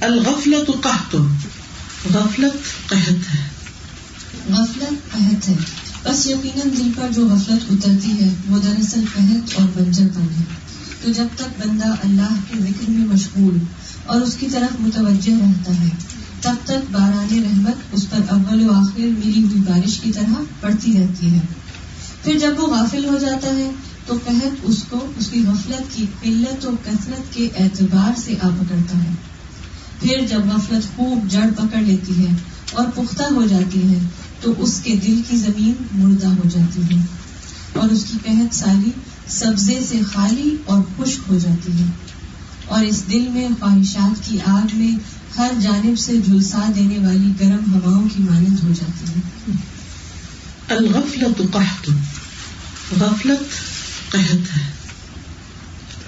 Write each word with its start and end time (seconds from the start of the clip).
الغفلت 0.00 0.70
قحط. 0.82 1.16
غفلت 2.14 2.88
قحط 2.88 3.34
ہے. 3.34 3.48
غفلت 4.50 5.12
قحط 5.12 5.48
ہے. 5.48 5.56
بس 6.04 6.26
یقیناً 6.26 6.68
دل 6.78 6.90
پر 6.96 7.12
جو 7.12 7.28
غفلت 7.28 7.72
اترتی 7.72 8.12
ہے، 8.12 8.34
وہ 8.48 8.58
دراصل 8.58 9.04
قحط 9.14 9.60
اور 9.60 9.66
بنجر 9.76 10.04
پن 10.14 10.22
ہے۔ 10.22 10.44
تو 11.04 11.12
جب 11.12 11.24
تک 11.36 11.66
بندہ 11.66 11.88
اللہ 12.04 12.34
کے 12.50 12.60
ذکر 12.60 12.90
میں 12.90 13.06
مشغول 13.06 13.58
اور 14.06 14.20
اس 14.20 14.34
کی 14.34 14.46
طرف 14.52 14.80
متوجہ 14.80 15.32
رہتا 15.32 15.72
ہے، 15.82 15.88
تب 16.40 16.54
تک 16.64 16.90
باران 16.90 17.42
رحمت 17.44 17.74
اس 17.92 18.10
پر 18.10 18.18
اول 18.28 18.68
و 18.68 18.72
آخر 18.72 19.00
ملی 19.00 19.42
ہوئی 19.42 19.62
بارش 19.68 20.00
کی 20.00 20.12
طرح 20.12 20.42
پڑتی 20.60 20.92
رہتی 20.92 21.34
ہے۔ 21.34 21.40
پھر 22.24 22.38
جب 22.38 22.54
وہ 22.56 22.66
غافل 22.66 23.04
ہو 23.04 23.18
جاتا 23.20 23.48
ہے، 23.48 23.70
تو 24.06 24.14
قحط 24.24 24.56
اس 24.62 24.84
کو، 24.90 25.12
اس 25.18 25.28
کی 25.28 25.44
غفلت 25.48 25.96
کی 25.96 26.06
قلت 26.22 26.66
و 26.66 26.70
کثرت 26.84 27.34
کے 27.34 27.48
اعتبار 27.56 28.20
سے 28.20 28.34
آ 28.42 28.48
پکڑتا 28.48 28.98
ہے۔ 28.98 29.27
پھر 30.00 30.26
جب 30.30 30.40
غفلت 30.46 30.96
خوب 30.96 31.30
جڑ 31.30 31.46
پکڑ 31.56 31.80
لیتی 31.80 32.26
ہے 32.26 32.36
اور 32.72 32.86
پختہ 32.94 33.22
ہو 33.22 33.46
جاتی 33.46 33.82
ہے، 33.82 33.98
تو 34.40 34.54
اس 34.58 34.80
کے 34.84 34.94
دل 34.94 35.20
کی 35.28 35.36
زمین 35.36 35.74
مردہ 35.92 36.26
ہو 36.26 36.42
جاتی 36.50 36.96
ہے۔ 36.96 37.02
اور 37.72 37.88
اس 37.88 38.04
کی 38.04 38.18
قحط 38.24 38.54
سالی 38.54 38.90
سبزے 39.28 39.80
سے 39.88 40.00
خالی 40.12 40.56
اور 40.66 40.82
خشک 40.96 41.20
ہو 41.28 41.38
جاتی 41.38 41.72
ہے۔ 41.72 41.84
اور 42.64 42.84
اس 42.84 43.04
دل 43.12 43.28
میں 43.28 43.48
خواہشات 43.60 44.28
کی 44.28 44.38
آگ 44.46 44.76
میں 44.76 44.96
ہر 45.38 45.50
جانب 45.62 45.98
سے 45.98 46.12
جھلسا 46.24 46.70
دینے 46.76 46.98
والی 46.98 47.32
گرم 47.40 47.74
ہواؤں 47.74 48.08
کی 48.16 48.22
مانند 48.22 48.56
ہو 48.62 48.72
جاتی 48.80 49.04
ہے۔ 49.06 49.56
الغفلت 50.68 51.42
قحط۔ 51.52 51.90
غفلت 53.00 53.42
قحط 54.12 54.56
ہے۔ 54.56 54.72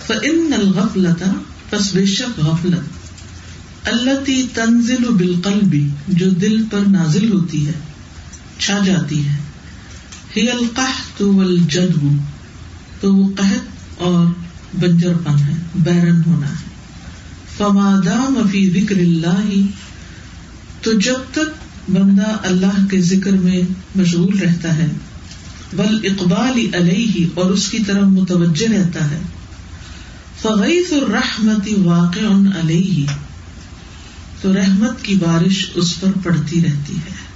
فإن 0.07 0.53
الغفلت، 0.59 1.25
پس 1.71 1.95
بے 1.95 2.07
شک 2.07 2.41
غفلت۔ 2.41 3.00
التي 3.87 4.43
تنزل 4.55 5.05
بالقلب، 5.11 5.75
جو 6.09 6.31
دل 6.31 6.63
پر 6.71 6.81
نازل 6.87 7.33
ہوتی 7.33 7.67
ہے، 7.67 7.73
چھا 8.59 8.79
جاتی 8.85 9.27
ہے۔ 9.27 9.37
ہی 10.37 10.51
القحط 10.51 11.23
والجدب، 11.23 12.07
تو 13.01 13.15
وہ 13.15 13.29
قحط 13.37 14.03
اور 14.03 14.27
بنجر 14.81 15.15
پن 15.25 15.39
ہے، 15.39 15.55
بیرن 15.75 16.21
ہونا 16.27 16.51
ہے۔ 16.51 16.69
فما 17.57 17.95
دام 18.07 18.39
فی 18.51 18.69
ذکر 18.71 18.97
اللہ، 18.97 19.51
تو 20.81 20.93
جب 20.93 21.33
تک 21.33 21.91
بندہ 21.91 22.37
اللہ 22.43 22.85
کے 22.91 23.01
ذکر 23.03 23.33
میں 23.33 23.61
مشغول 23.97 24.39
رہتا 24.39 24.77
ہے 24.77 24.89
بل 25.73 25.99
اقبال 26.05 26.75
علیہ، 26.75 27.27
اور 27.35 27.51
اس 27.51 27.69
کی 27.69 27.79
طرف 27.79 28.07
متوجہ 28.09 28.69
رہتا 28.73 29.11
ہے، 29.11 29.21
فغیث 30.43 30.93
الرحمت 30.93 31.69
واقع 31.85 32.27
علیہ 32.61 33.07
تو 34.41 34.55
رحمت 34.55 35.05
کی 35.05 35.15
بارش 35.15 35.71
اس 35.75 36.01
پر 36.01 36.11
پڑتی 36.23 36.63
رہتی 36.63 36.97
ہے۔ 36.97 37.31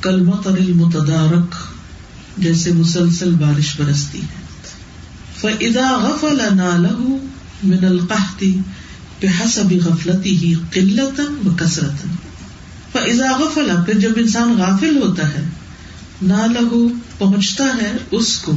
کل 0.00 0.20
مطر 0.20 0.50
المتدارک 0.50 1.54
جیسے 2.38 2.72
مسلسل 2.72 3.34
بارش 3.34 3.80
برستی 3.80 4.20
ہے۔ 4.20 4.46
فَإِذَا 5.36 5.96
غَفَلَ 6.02 6.54
نَالَهُ 6.54 7.08
مِنَ 7.62 7.86
الْقَحْتِ 7.86 8.54
بِحَسَبِ 9.20 9.78
غَفْلَتِهِ 9.84 10.54
قِلَّةً 10.70 11.24
وَكَسْرَةً۔ 11.46 12.14
فَإِذَا 12.92 13.36
غَفَلَ، 13.36 13.84
پھر 13.84 13.98
جب 13.98 14.10
انسان 14.16 14.56
غافل 14.58 14.96
ہوتا 14.96 15.28
ہے 15.28 15.44
نَالَهُ 16.22 16.88
پہنچتا 17.18 17.64
ہے 17.64 17.92
اس 18.10 18.38
کو 18.38 18.52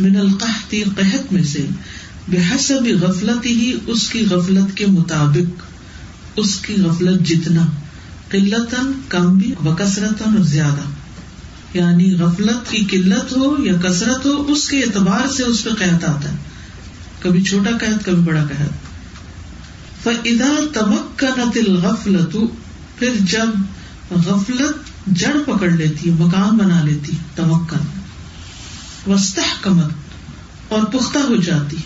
من 0.00 0.16
القحط 0.16 0.74
قحط 0.96 1.32
میں 1.32 1.42
سے۔ 1.42 1.66
بحسب 2.28 2.86
غفلته 3.00 3.62
اس 3.86 4.08
کی 4.08 4.26
غفلت 4.30 4.76
کے 4.76 4.86
مطابق۔ 4.86 5.71
اس 6.36 6.56
کی 6.56 6.74
غفلت 6.74 7.26
جتنا 7.26 7.62
قلتن 8.28 9.00
کم 9.08 9.38
بھی 9.38 9.54
بکثرت 9.60 10.22
اور 10.22 10.42
زیادہ۔ 10.42 10.80
یعنی 11.78 12.14
غفلت 12.14 12.70
کی 12.70 12.84
قلت 12.90 13.36
ہو 13.36 13.56
یا 13.58 13.72
کثرت 13.80 14.26
ہو، 14.26 14.52
اس 14.52 14.68
کے 14.68 14.80
اعتبار 14.80 15.32
سے 15.32 15.42
اس 15.42 15.64
پہ 15.64 15.70
قحط 15.70 16.04
آتا 16.04 16.32
ہے۔ 16.32 16.36
کبھی 17.20 17.42
چھوٹا 17.42 17.70
قحط، 17.70 18.04
کبھی 18.04 18.22
بڑا 18.22 18.44
قحط۔ 18.44 18.72
فدا 20.02 20.54
تمکنت 20.72 21.58
الغفلت، 21.68 22.36
پھر 22.98 23.12
جب 23.20 23.46
غفلت 24.10 25.06
جڑ 25.06 25.36
پکڑ 25.46 25.70
لیتی 25.70 26.10
ہے 26.10 26.14
مقام 26.14 26.56
بنا 26.56 26.82
لیتی، 26.82 27.12
تمکن۔ 27.34 28.00
وسطح 29.10 29.62
کمت 29.62 29.90
اور 30.68 30.82
پختہ 30.82 31.18
ہو 31.18 31.36
جاتی۔ 31.36 31.76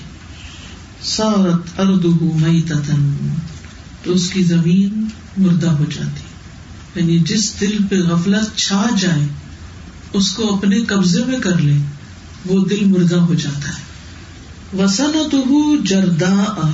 سورت 1.03 1.81
اردو 1.81 2.33
مئی 2.35 2.63
تتن 2.63 3.17
تو 4.07 4.13
اس 4.13 4.31
کی 4.31 4.43
زمین 4.43 5.09
مردہ 5.37 5.71
ہو 5.71 5.85
جاتی۔ 5.97 6.21
یعنی 7.01 7.19
جس 7.19 7.61
دل 7.61 7.77
پہ 7.91 7.97
غفلت 7.99 8.57
چھا 8.57 8.87
جائے، 9.01 9.29
اس 10.13 10.31
کو 10.31 10.55
اپنے 10.55 10.81
قبضے 10.81 11.25
میں 11.25 11.39
کر 11.39 11.59
لے، 11.59 11.77
وہ 12.47 12.67
دل 12.67 12.85
مردہ 12.85 13.17
ہو 13.17 13.35
جاتا 13.35 13.69
ہے۔ 13.69 13.87
وسن 14.83 15.11
تو 15.31 15.77
جردا 15.85 16.71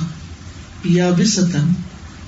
یا 0.83 1.09
بسطن 1.09 1.73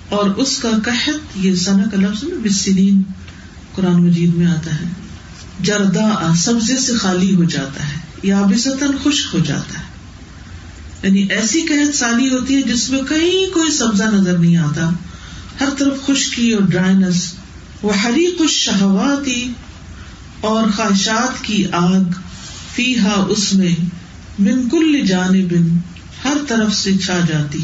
اور 0.10 0.30
اس 0.30 0.58
کا 0.58 0.70
قحط، 0.86 1.20
یہ 1.36 1.56
سنا 1.56 1.84
کا 1.92 1.98
لفظ 1.98 2.24
بسنین 2.46 3.04
قرآن 3.76 4.08
مجید 4.08 4.36
میں 4.36 4.48
آتا 4.48 4.76
ہے۔ 4.76 4.86
جردا 5.60 6.34
سبزے 6.36 6.78
سے 6.78 6.94
خالی 6.94 7.36
ہو 7.36 7.44
جاتا 7.44 7.88
ہے 7.88 7.98
یا 8.24 8.42
بسطن 8.42 8.92
خشک 9.04 9.28
ہو 9.34 9.40
جاتا 9.40 9.80
ہے۔ 9.80 9.86
یعنی 11.06 11.28
ایسی 11.30 11.62
قحط 11.62 11.96
سالی 11.96 12.30
ہوتی 12.30 12.56
ہے 12.56 12.62
جس 12.62 12.90
میں 12.90 13.02
کہیں 13.10 13.54
کوئی 13.54 13.72
سبزہ 13.72 14.04
نظر 14.04 14.38
نہیں 14.38 14.58
آتا۔ 14.58 14.90
ہر 15.60 15.70
طرف 15.78 16.06
خشکی 16.06 16.52
اور 16.52 16.64
ڈرائنس۔ 16.64 17.34
وہ 17.82 17.98
ہری 17.98 18.36
کچھ 18.40 18.52
شہواتی 18.52 19.54
اور 20.42 20.68
خواہشات 20.76 21.44
کی 21.44 21.66
آگ۔ 21.72 22.04
فی 22.76 23.00
ہا 23.00 23.26
اس 23.30 23.54
میں 23.54 23.76
من 24.40 24.70
کل 24.70 25.06
جانب 25.06 25.54
ہر 26.26 26.38
طرف 26.48 26.74
سے 26.76 26.98
چھا 26.98 27.20
جاتی۔ 27.28 27.60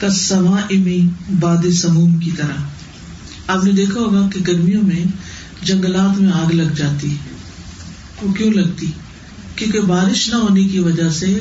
کسما 0.00 0.60
امی 0.70 1.08
باد 1.40 1.72
سموم 1.72 2.16
کی 2.18 2.30
طرح۔ 2.36 2.68
آپ 3.46 3.64
نے 3.64 3.72
دیکھا 3.72 4.00
ہوگا 4.00 4.28
کہ 4.34 4.40
گرمیوں 4.46 4.82
میں 4.82 5.04
جنگلات 5.62 6.20
میں 6.20 6.32
آگ 6.32 6.52
لگ 6.52 6.72
جاتی۔ 6.76 7.16
وہ 8.22 8.32
کیوں 8.32 8.52
لگتی؟ 8.52 8.86
کیونکہ 9.56 9.80
بارش 9.80 10.28
نہ 10.28 10.36
ہونے 10.36 10.64
کی 10.64 10.78
وجہ 10.78 11.10
سے 11.10 11.38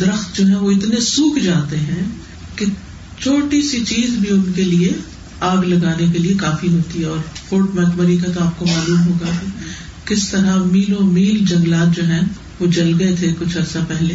درخت 0.00 0.36
جو 0.36 0.48
ہے 0.48 0.56
وہ 0.56 0.70
اتنے 0.70 1.00
سوکھ 1.00 1.38
جاتے 1.38 1.76
ہیں 1.76 2.08
کہ 2.56 2.66
چھوٹی 3.22 3.62
سی 3.62 3.84
چیز 3.84 4.10
بھی 4.10 4.30
ان 4.30 4.52
کے 4.52 4.64
لیے 4.64 4.92
آگ 5.40 5.58
لگانے 5.58 6.06
کے 6.12 6.18
لیے 6.18 6.34
کافی 6.34 6.68
ہوتی 6.68 7.00
ہے 7.00 7.04
اور 7.04 7.18
فورٹ 7.48 7.74
میکمری 7.74 8.16
کا 8.16 8.32
تو 8.32 8.44
آپ 8.44 8.58
کو 8.58 8.66
معلوم 8.66 9.06
ہوگا 9.06 9.30
کس 10.04 10.28
طرح 10.28 10.56
میلوں 10.56 11.06
میل 11.06 11.44
جنگلات 11.44 11.96
جو 11.96 12.04
ہیں 12.04 12.20
وہ 12.60 12.66
جل 12.66 12.92
گئے 12.98 13.16
تھے 13.16 13.34
کچھ 13.38 13.56
عرصہ 13.56 13.78
پہلے۔ 13.88 14.14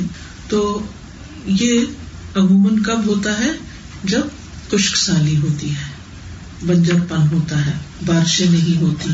تو 0.49 0.81
یہ 1.47 1.81
عموماً 2.35 2.83
کب 2.83 3.05
ہوتا 3.05 3.39
ہے؟ 3.39 3.51
جب 4.03 4.21
خشک 4.71 4.97
سالی 4.97 5.37
ہوتی 5.37 5.69
ہے، 5.69 5.89
بنجر 6.65 6.99
پن 7.09 7.27
ہوتا 7.31 7.65
ہے، 7.65 7.71
بارشیں 8.05 8.51
نہیں 8.51 8.81
ہوتی، 8.81 9.09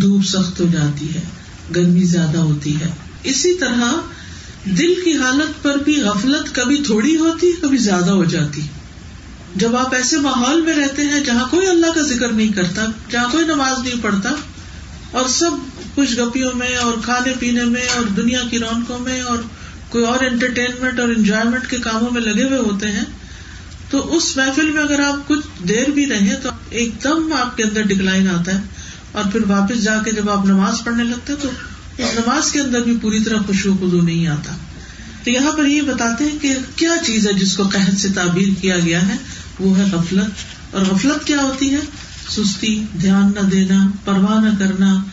دھوپ 0.00 0.24
سخت 0.24 0.60
ہو 0.60 0.66
جاتی 0.72 1.14
ہے، 1.14 1.20
گرمی 1.76 2.04
زیادہ 2.04 2.38
ہوتی 2.38 2.74
ہے۔ 2.74 2.88
اسی 3.22 3.54
طرح 3.54 3.92
دل 4.66 4.94
کی 5.04 5.16
حالت 5.16 5.62
پر 5.62 5.76
بھی 5.76 6.00
غفلت 6.02 6.54
کبھی 6.54 6.82
تھوڑی 6.82 7.16
ہوتی، 7.16 7.52
کبھی 7.60 7.78
زیادہ 7.78 8.10
ہو 8.10 8.24
جاتی۔ 8.24 8.62
جب 9.56 9.76
آپ 9.76 9.94
ایسے 9.94 10.18
ماحول 10.18 10.60
میں 10.60 10.74
رہتے 10.74 11.02
ہیں 11.02 11.20
جہاں 11.20 11.44
کوئی 11.50 11.66
اللہ 11.66 11.92
کا 11.94 12.02
ذکر 12.02 12.28
نہیں 12.28 12.52
کرتا، 12.52 12.86
جہاں 13.10 13.28
کوئی 13.32 13.44
نماز 13.44 13.78
نہیں 13.78 14.02
پڑھتا، 14.02 14.30
اور 15.10 15.28
سب 15.28 15.50
خوش 15.94 16.18
گپیوں 16.18 16.50
میں 16.54 16.74
اور 16.76 16.94
کھانے 17.04 17.32
پینے 17.38 17.64
میں 17.64 17.86
اور 17.94 18.04
دنیا 18.16 18.40
کی 18.50 18.58
رونقوں 18.58 18.98
میں 18.98 19.20
اور 19.20 19.38
کوئی 19.88 20.04
اور 20.04 20.24
انٹرٹینمنٹ 20.24 21.00
اور 21.00 21.08
انجوائےمنٹ 21.08 21.70
کے 21.70 21.76
کاموں 21.76 22.10
میں 22.10 22.20
لگے 22.20 22.44
ہوئے 22.44 22.58
ہوتے 22.58 22.90
ہیں، 22.92 23.04
تو 23.90 24.16
اس 24.16 24.36
محفل 24.36 24.70
میں 24.70 24.82
اگر 24.82 25.00
آپ 25.00 25.28
کچھ 25.28 25.46
دیر 25.68 25.90
بھی 25.90 26.06
رہے 26.06 26.36
تو 26.42 26.50
ایک 26.70 27.02
دم 27.04 27.32
آپ 27.32 27.56
کے 27.56 27.62
اندر 27.62 27.82
ڈکلائن 27.82 28.28
آتا 28.28 28.54
ہے 28.54 28.60
اور 29.12 29.24
پھر 29.32 29.40
واپس 29.48 29.82
جا 29.82 29.96
کے 30.04 30.10
جب 30.10 30.30
آپ 30.30 30.46
نماز 30.46 30.82
پڑھنے 30.84 31.04
لگتے 31.04 31.34
تو 31.42 31.48
نماز 31.98 32.52
کے 32.52 32.60
اندر 32.60 32.80
بھی 32.80 32.96
پوری 33.02 33.20
طرح 33.20 33.36
خوشو 33.46 33.74
خدو 33.74 34.00
نہیں 34.00 34.26
آتا۔ 34.26 34.52
تو 35.24 35.30
یہاں 35.30 35.52
پر 35.52 35.64
یہ 35.64 35.82
بتاتے 35.82 36.24
ہیں 36.24 36.38
کہ 36.38 36.54
کیا 36.76 36.90
چیز 37.06 37.26
ہے 37.26 37.32
جس 37.32 37.56
کو 37.56 37.62
قحط 37.62 38.00
سے 38.00 38.08
تعبیر 38.14 38.48
کیا 38.60 38.78
گیا 38.78 39.08
ہے؟ 39.08 39.16
وہ 39.60 39.78
ہے 39.78 39.84
غفلت۔ 39.92 40.30
اور 40.74 40.82
غفلت 40.86 41.26
کیا 41.26 41.42
ہوتی 41.42 41.74
ہے؟ 41.74 41.80
سستی، 42.30 42.84
دھیان 43.00 43.32
نہ 43.34 43.48
دینا، 43.48 43.90
پرواہ 44.04 44.44
نہ 44.44 44.58
کرنا 44.58 45.04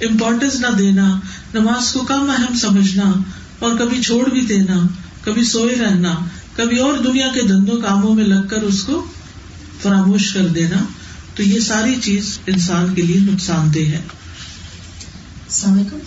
امپورٹینس 0.00 0.54
نہ 0.54 0.66
دینا، 0.78 1.20
نماز 1.54 1.92
کو 1.92 2.00
کم 2.00 2.30
اہم 2.38 2.54
سمجھنا، 2.54 3.12
اور 3.58 3.78
کبھی 3.78 4.02
چھوڑ 4.02 4.30
بھی 4.30 4.40
دینا، 4.40 4.86
کبھی 5.24 5.44
سوئے 5.44 5.74
رہنا، 5.74 6.14
کبھی 6.56 6.78
اور 6.78 6.98
دنیا 6.98 7.28
کے 7.34 7.42
دھندوں 7.42 7.80
کاموں 7.80 8.14
میں 8.14 8.24
لگ 8.24 8.48
کر 8.50 8.62
اس 8.62 8.82
کو 8.82 9.04
فراموش 9.82 10.32
کر 10.32 10.46
دینا۔ 10.46 10.84
تو 11.34 11.42
یہ 11.42 11.60
ساری 11.60 11.94
چیز 12.02 12.38
انسان 12.46 12.94
کے 12.94 13.02
لیے 13.02 13.20
نقصان 13.20 13.74
دہ 13.74 13.78
ہے۔ 13.78 14.02
السلام 15.52 15.74
علیکم۔ 15.74 15.98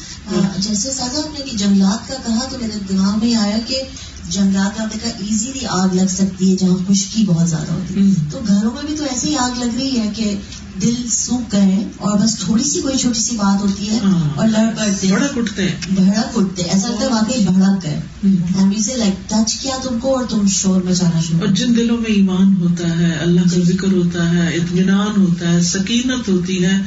جیسے 0.57 0.91
سازا 0.91 1.19
آپ 1.19 1.39
نے 1.39 1.57
جنگلات 1.57 2.07
کا 2.07 2.15
کہا 2.25 2.45
تو 2.51 2.57
میرے 2.61 2.79
دماغ 2.89 3.19
میں 3.19 3.35
آیا 3.35 3.57
کہ 3.67 3.81
جنگلات 4.29 4.79
آپ 4.81 4.95
نے 4.95 4.99
کہا 5.03 5.11
ایزیلی 5.29 5.65
آگ 5.65 5.95
لگ 5.95 6.07
سکتی 6.09 6.51
ہے 6.51 6.55
جہاں 6.55 6.77
خشکی 6.87 7.23
بہت 7.25 7.49
زیادہ 7.49 7.73
ہوتی 7.73 7.99
ہے۔ 7.99 8.29
تو 8.31 8.39
گھروں 8.47 8.71
میں 8.71 8.81
بھی 8.85 8.97
تو 8.97 9.03
ایسے 9.03 9.27
ہی 9.27 9.37
آگ 9.37 9.59
لگ 9.59 9.75
رہی 9.75 9.99
ہے 9.99 10.09
کہ 10.15 10.35
دل 10.81 10.93
سوکھ 11.09 11.55
گئے 11.55 11.61
ہیں 11.61 11.83
اور 11.97 12.19
بس 12.19 12.35
تھوڑی 12.39 12.63
سی 12.63 12.81
کوئی 12.81 12.97
چھوٹی 12.97 13.19
سی 13.19 13.35
بات 13.35 13.61
ہوتی 13.61 13.89
ہے 13.89 13.99
ہاں۔ 14.03 14.29
اور 14.35 14.47
لڑ 14.47 14.65
پڑتے 14.77 15.07
ہیں 15.07 15.27
کٹتے 15.35 15.69
ہیں۔ 15.69 15.75
بھڑک 15.89 16.37
اٹھتے 16.37 16.61
ہیں۔ 16.63 16.69
ایسا 16.69 16.89
لگتا 16.89 17.01
ہے 17.01 17.09
واقعی 17.09 17.45
بھڑک 17.45 17.83
گئے۔ 17.83 17.99
ہوں۔ 18.23 18.81
سے 18.81 18.95
لائک 18.95 19.29
ٹچ 19.29 19.53
کیا 19.53 19.77
تم 19.83 19.99
کو 19.99 20.15
اور 20.17 20.25
تم 20.29 20.47
شور 20.47 20.81
مچانا 20.81 21.21
شروع 21.21 21.39
اور 21.39 21.47
جن 21.47 21.75
دلوں 21.77 21.97
میں 21.97 22.11
ایمان 22.11 22.55
ہوتا 22.55 22.99
ہے 22.99 23.11
اللہ 23.11 23.41
کا 23.41 23.63
ذکر 23.63 23.91
ہوتا 23.91 24.31
ہے 24.33 24.55
اطمینان 24.55 25.21
ہوتا 25.21 25.51
ہے 25.51 25.61
سکینت 25.61 26.29
ہوتی 26.29 26.65
ہے 26.65 26.77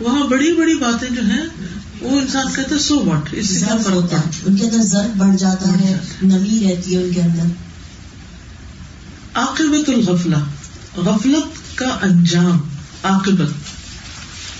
وہاں 0.00 0.26
بڑی 0.26 0.52
بڑی 0.52 0.74
باتیں 0.74 1.08
جو 1.14 1.22
ہیں 1.22 1.44
وہ 2.02 2.20
انسان 2.20 2.46
کہتا 2.54 2.74
ہے 2.74 2.80
سو 2.80 3.04
واٹ 3.04 3.28
اس 3.32 3.46
سے 3.48 3.58
کیا 3.58 3.76
فرق 3.76 3.86
پڑتا 3.86 4.16
ان 4.46 4.56
کے 4.56 4.64
اندر 4.64 4.82
ضرب 4.82 5.16
بڑھ 5.16 5.36
جاتا 5.36 5.80
ہے 5.80 5.98
نمی 6.22 6.70
رہتی 6.70 6.96
ہے 6.96 7.02
ان 7.02 7.12
کے 7.14 7.20
اندر۔ 7.22 7.42
عاقبت 9.34 9.88
الغفلہ 9.88 10.36
غفلت 10.96 11.78
کا 11.78 11.98
انجام 12.02 12.60
عاقبت۔ 13.02 13.52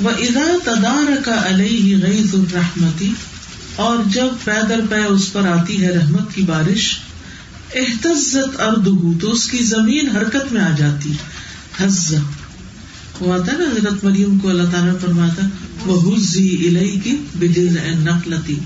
و 0.05 0.09
ادا 0.09 0.57
تدار 0.65 1.25
کا 1.25 1.43
علیہ 1.47 1.97
غیظ 2.05 2.35
الرحمتی 2.35 3.13
اور 3.77 3.97
جب 4.07 4.27
پیدر 4.45 4.81
پے 4.91 5.05
اس 5.05 5.33
پر 5.33 5.49
آتی 5.49 5.85
ہے 5.85 5.91
رحمت 5.91 6.35
کی 6.35 6.43
بارش 6.43 6.99
احتزت 7.75 8.61
اردہ 8.61 9.21
تو 9.21 9.31
اس 9.31 9.49
کی 9.49 9.59
زمین 9.59 10.17
حرکت 10.17 10.53
میں 10.53 10.63
آ 10.63 10.71
جاتی۔ 10.77 11.13
حز 11.81 12.15
وہ 13.23 13.35
آتا 13.35 13.53
ہے 13.53 13.59
نا، 13.59 13.65
حضرت 13.65 14.05
مریم 14.05 14.39
کو 14.39 14.49
اللہ 14.49 14.63
تعالیٰ 14.63 14.93
نے 14.93 14.99
فرمایا 14.99 15.47
وہ 15.87 16.17
حزی 16.17 16.69
الہی 16.69 17.01
کی 17.01 17.17
بجز 17.35 17.77
نقلتی 17.87 18.59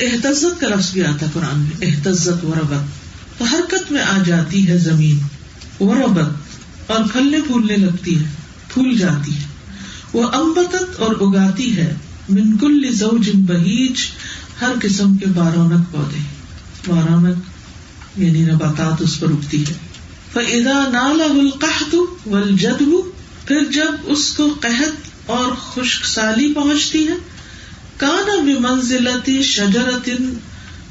احتزت 0.00 0.60
کا 0.60 0.68
لفظ 0.68 0.92
بھی 0.92 1.02
آتا 1.02 1.26
قرآن 1.32 1.60
میں، 1.60 1.86
احتزت، 1.86 2.44
وربت۔ 2.44 2.80
تو 3.38 3.44
حرکت 3.44 3.92
میں 3.92 4.02
آ 4.02 4.18
جاتی 4.26 4.68
ہے 4.68 4.78
زمین، 4.78 5.18
وربت، 5.80 6.30
اور 6.90 7.04
پھلنے 7.12 7.38
پھولنے 7.46 7.76
لگتی 7.76 8.18
ہے، 8.18 8.24
پھول 8.68 8.98
جاتی 8.98 9.34
ہے۔ 9.34 9.44
وہ 10.12 10.28
امبتت 10.32 11.00
اور 11.00 11.14
اگاتی 11.20 11.76
ہے، 11.76 11.94
من 12.28 12.56
کل 12.56 12.92
زوج 12.92 13.30
بہیج 13.34 13.96
ہر 14.60 14.72
قسم 14.82 15.16
کے 15.16 15.26
بارونک 15.26 15.92
پودے۔ 15.92 16.20
بارونک 16.86 17.36
یعنی 18.16 18.42
نباتات 18.42 19.02
اس 19.02 19.20
پر 19.20 19.28
اگتی 19.30 19.64
ہے۔ 19.64 19.74
فَإِذَا 20.32 20.88
نَالَهُ 20.92 21.40
الْقَحْطُ 21.40 21.96
وَالْجَدْبُ 22.26 23.19
پھر 23.50 23.72
جب 23.72 23.92
اس 24.02 24.32
کو 24.32 24.54
قحط 24.60 25.30
اور 25.30 25.52
خشک 25.58 26.06
سالی 26.06 26.52
پہنچتی 26.54 27.08
ہے 27.08 27.14
کانا 27.96 28.40
بمنزلتی 28.40 29.42
شجرتن، 29.42 30.34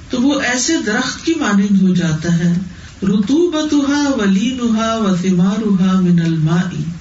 تو 0.09 0.21
وہ 0.21 0.41
ایسے 0.41 0.73
درخت 0.85 1.25
کی 1.25 1.33
مانند 1.39 1.81
ہو 1.81 1.93
جاتا 1.93 2.37
ہے۔ 2.37 2.53
رتوبتها 3.03 4.09
ولینها 4.17 4.95
وثمارها 4.99 5.99
من 6.01 6.19
الماء، 6.19 6.91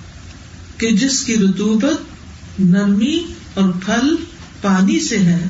کہ 0.79 0.93
جس 0.93 1.25
کی 1.25 1.37
رتوبت 1.37 2.01
نرمی 2.59 3.23
اور 3.55 3.69
پھل 3.85 4.15
پانی 4.63 5.01
سے 5.01 5.19
ہے۔ 5.19 5.47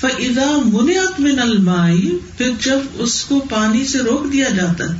فَإِذَا 0.00 0.56
مُنِعَتْ 0.64 1.20
مِنَ 1.20 1.40
الْمَاءِ، 1.40 2.10
پھر 2.36 2.50
جب 2.64 2.78
اس 2.94 3.24
کو 3.24 3.40
پانی 3.50 3.86
سے 3.86 3.98
روک 3.98 4.32
دیا 4.32 4.48
جاتا 4.48 4.84
ہے 4.84 4.98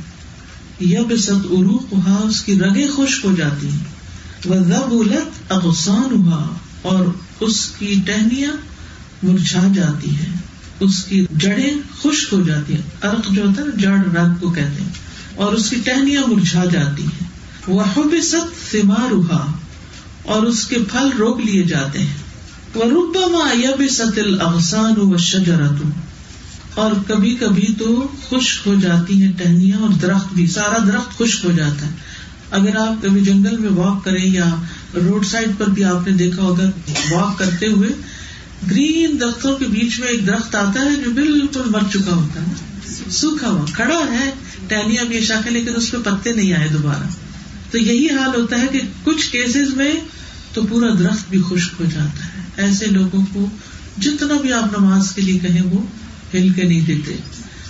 یبست 0.81 1.31
عروقها، 1.31 2.27
اس 2.29 2.41
کی 2.41 2.59
رگیں 2.59 2.87
خشک 2.95 3.25
ہو 3.25 3.35
جاتی 3.37 3.67
ہیں۔ 3.67 3.98
وَذَبُلَتْ 4.45 5.51
أَغْصَانُهَا 5.51 6.53
اور 6.81 7.05
اس 7.39 7.65
کی 7.65 7.95
ٹہنیاں 8.05 8.51
مرجھا 9.23 9.67
جاتی 9.75 10.17
ہے 10.19 10.25
اس 10.79 11.03
کی 11.03 11.25
جڑیں 11.31 11.73
خشک 12.01 12.33
ہو 12.33 12.41
جاتی 12.41 12.73
ہیں۔ 12.73 12.81
ارق 13.03 13.31
جو 13.31 13.43
ہوتا 13.45 13.61
ہے 13.61 13.67
جڑ 13.77 14.17
رگ 14.17 14.35
کو 14.39 14.49
کہتے 14.49 14.81
ہیں۔ 14.81 14.89
اور 15.35 15.53
اس 15.53 15.69
کی 15.69 15.75
ٹہنیاں 15.75 16.23
مرجھا 16.27 16.65
جاتی 16.65 17.03
ہیں۔ 17.03 17.29
وَحُبِسَتْ 17.71 18.71
ثِمَارُهَا 18.71 19.51
اور 20.23 20.43
اس 20.43 20.65
کے 20.65 20.77
پھل 20.91 21.09
روک 21.19 21.39
لیے 21.39 21.63
جاتے 21.63 21.99
ہیں۔ 21.99 22.13
وَرُبَّمَا 22.75 23.67
يَبِسَتِ 23.67 24.19
الْأَغْصَانُ 24.19 24.97
وَالشَّجَرَةُ 24.97 25.75
اور 26.75 26.91
کبھی 27.07 27.35
کبھی 27.35 27.73
تو 27.79 28.07
خشک 28.29 28.67
ہو 28.67 28.75
جاتی 28.81 29.23
ہیں 29.23 29.33
ٹہنیاں 29.37 29.77
اور 29.77 29.89
درخت 29.89 30.33
بھی، 30.33 30.47
سارا 30.47 30.77
درخت 30.87 31.17
خشک 31.17 31.45
ہو 31.45 31.51
جاتا 31.51 31.85
ہے۔ 31.85 31.91
اگر 32.51 32.75
آپ 32.75 33.03
کبھی 33.03 33.21
جنگل 33.21 33.57
میں 33.57 33.69
واک 33.69 34.05
کریں 34.05 34.25
یا 34.25 34.55
روڈ 34.95 35.25
سائڈ 35.25 35.49
پر 35.57 35.69
بھی 35.69 35.83
آپ 35.83 36.07
نے 36.07 36.13
دیکھا 36.13 36.43
ہوگا 36.43 36.71
واک 37.11 37.39
کرتے 37.39 37.67
ہوئے 37.67 37.89
گرین 38.71 39.17
درختوں 39.21 39.57
کے 39.57 39.65
بیچ 39.65 39.99
میں 39.99 40.07
ایک 40.07 40.27
درخت 40.27 40.55
آتا 40.55 40.81
ہے 40.81 41.03
جو 41.05 41.11
بالکل 41.11 41.61
مر 41.65 41.79
چکا 41.93 42.15
ہوتا 42.15 42.41
ہے۔ 42.41 42.53
سوکھا 43.09 43.49
ہوا، 43.49 43.65
کھڑا 43.73 43.99
ہے، 44.11 44.31
ٹہنیاں 44.67 45.03
بھی 45.03 45.21
شاخیں 45.21 45.51
لیکن 45.51 45.75
اس 45.75 45.91
پہ 45.91 45.97
پتے 46.03 46.33
نہیں 46.33 46.53
آئے 46.53 46.67
دوبارہ۔ 46.67 47.07
تو 47.71 47.77
یہی 47.77 48.07
حال 48.09 48.41
ہوتا 48.41 48.61
ہے 48.61 48.67
کہ 48.71 48.81
کچھ 49.03 49.31
کیسز 49.31 49.73
میں 49.73 49.93
تو 50.53 50.61
پورا 50.69 50.93
درخت 50.99 51.29
بھی 51.29 51.41
خشک 51.49 51.73
ہو 51.79 51.85
جاتا 51.93 52.25
ہے۔ 52.25 52.41
ایسے 52.57 52.85
لوگوں 52.85 53.25
کو 53.33 53.49
جتنا 53.99 54.33
بھی 54.41 54.53
آپ 54.53 54.79
نماز 54.79 55.11
کے 55.11 55.21
لیے 55.21 55.39
کہیں 55.39 55.61
وہ 55.61 55.81
ہل 56.33 56.49
کے 56.49 56.63
نہیں 56.63 56.81
دیتے۔ 56.81 57.15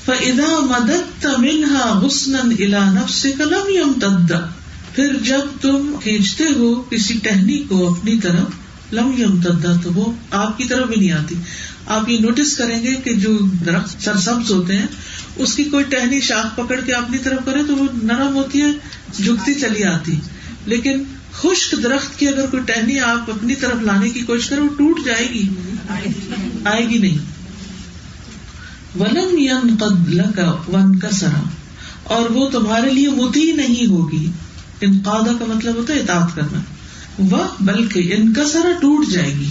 فَإِذَا 0.05 0.59
مَدَدْتَ 0.59 1.27
مِنْهَا 1.27 1.99
غُسْنًا 2.03 2.41
إِلَى 2.41 2.79
نَفْسِكَ 2.93 3.43
لَمْ 3.43 3.75
يَمْتَدَّ۔ 3.75 4.35
پھر 4.95 5.13
جب 5.23 5.39
تم 5.61 5.95
کھینچتے 6.03 6.43
ہو 6.43 6.81
کسی 6.81 7.13
ٹہنی 7.23 7.57
کو 7.57 7.93
اپنی 7.93 8.19
طرف 8.19 8.47
لم 8.93 9.11
يمتدہ 9.17 9.73
تو 9.83 9.93
وہ 9.93 10.11
آپ 10.31 10.57
کی 10.57 10.63
طرف 10.63 10.87
بھی 10.87 10.95
نہیں 10.95 11.11
آتی۔ 11.11 11.35
آپ 11.85 12.09
یہ 12.09 12.19
نوٹس 12.19 12.57
کریں 12.57 12.83
گے 12.83 12.95
کہ 13.03 13.13
جو 13.13 13.37
درخت 13.65 14.03
سرسبز 14.03 14.51
ہوتے 14.51 14.77
ہیں، 14.77 14.87
اس 15.35 15.55
کی 15.55 15.63
کوئی 15.63 15.83
ٹہنی 15.83 16.21
شاخ 16.21 16.55
پکڑ 16.55 16.81
کے 16.81 16.93
اپنی 16.93 17.17
طرف 17.17 17.45
کرے 17.45 17.63
تو 17.67 17.75
وہ 17.75 17.85
نرم 18.03 18.35
ہوتی 18.35 18.61
ہے، 18.61 18.71
جھکتی 19.17 19.53
چلی 19.53 19.83
آتی۔ 19.83 20.19
لیکن 20.65 21.03
خشک 21.33 21.83
درخت 21.83 22.19
کی 22.19 22.27
اگر 22.27 22.45
کوئی 22.45 22.63
ٹہنی 22.63 22.99
آپ 22.99 23.29
اپنی 23.29 23.55
طرف 23.55 23.81
لانے 23.81 24.09
کی 24.09 24.19
کوشش 24.19 24.49
کرے 24.49 24.61
وہ 24.61 24.75
ٹوٹ 24.77 25.05
جائے 25.05 25.29
گی۔ 25.29 25.49
آئے 26.65 26.89
گی 26.89 26.97
نہیں۔ 26.97 27.17
ولم 28.99 29.37
ین 29.37 29.75
قد 29.79 30.09
لکا 30.09 30.61
ون 30.67 30.99
کسرا 30.99 31.49
اور 32.03 32.29
وہ 32.29 32.49
تمہارے 32.49 32.91
لیے 32.91 33.09
متی 33.09 33.51
نہیں 33.51 33.85
ہوگی۔ 33.85 34.29
انقادہ 34.81 35.29
کا 35.39 35.45
مطلب 35.55 35.75
ہوتا 35.75 35.93
ہے 35.93 35.99
اطاعت 35.99 36.35
کرنا۔ 36.35 36.59
وہ 37.17 37.43
بلکہ 37.59 38.13
انکسرا 38.17 38.71
ٹوٹ 38.81 39.05
جائے 39.11 39.33
گی۔ 39.39 39.49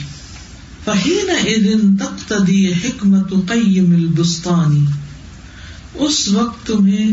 فہین 0.84 1.30
ادن 1.30 1.96
تقتدی 1.96 2.72
حکمت 2.72 3.30
قیم 3.30 3.94
البستانی 3.94 4.84
اس 5.94 6.28
وقت 6.28 6.66
تمہیں 6.66 7.10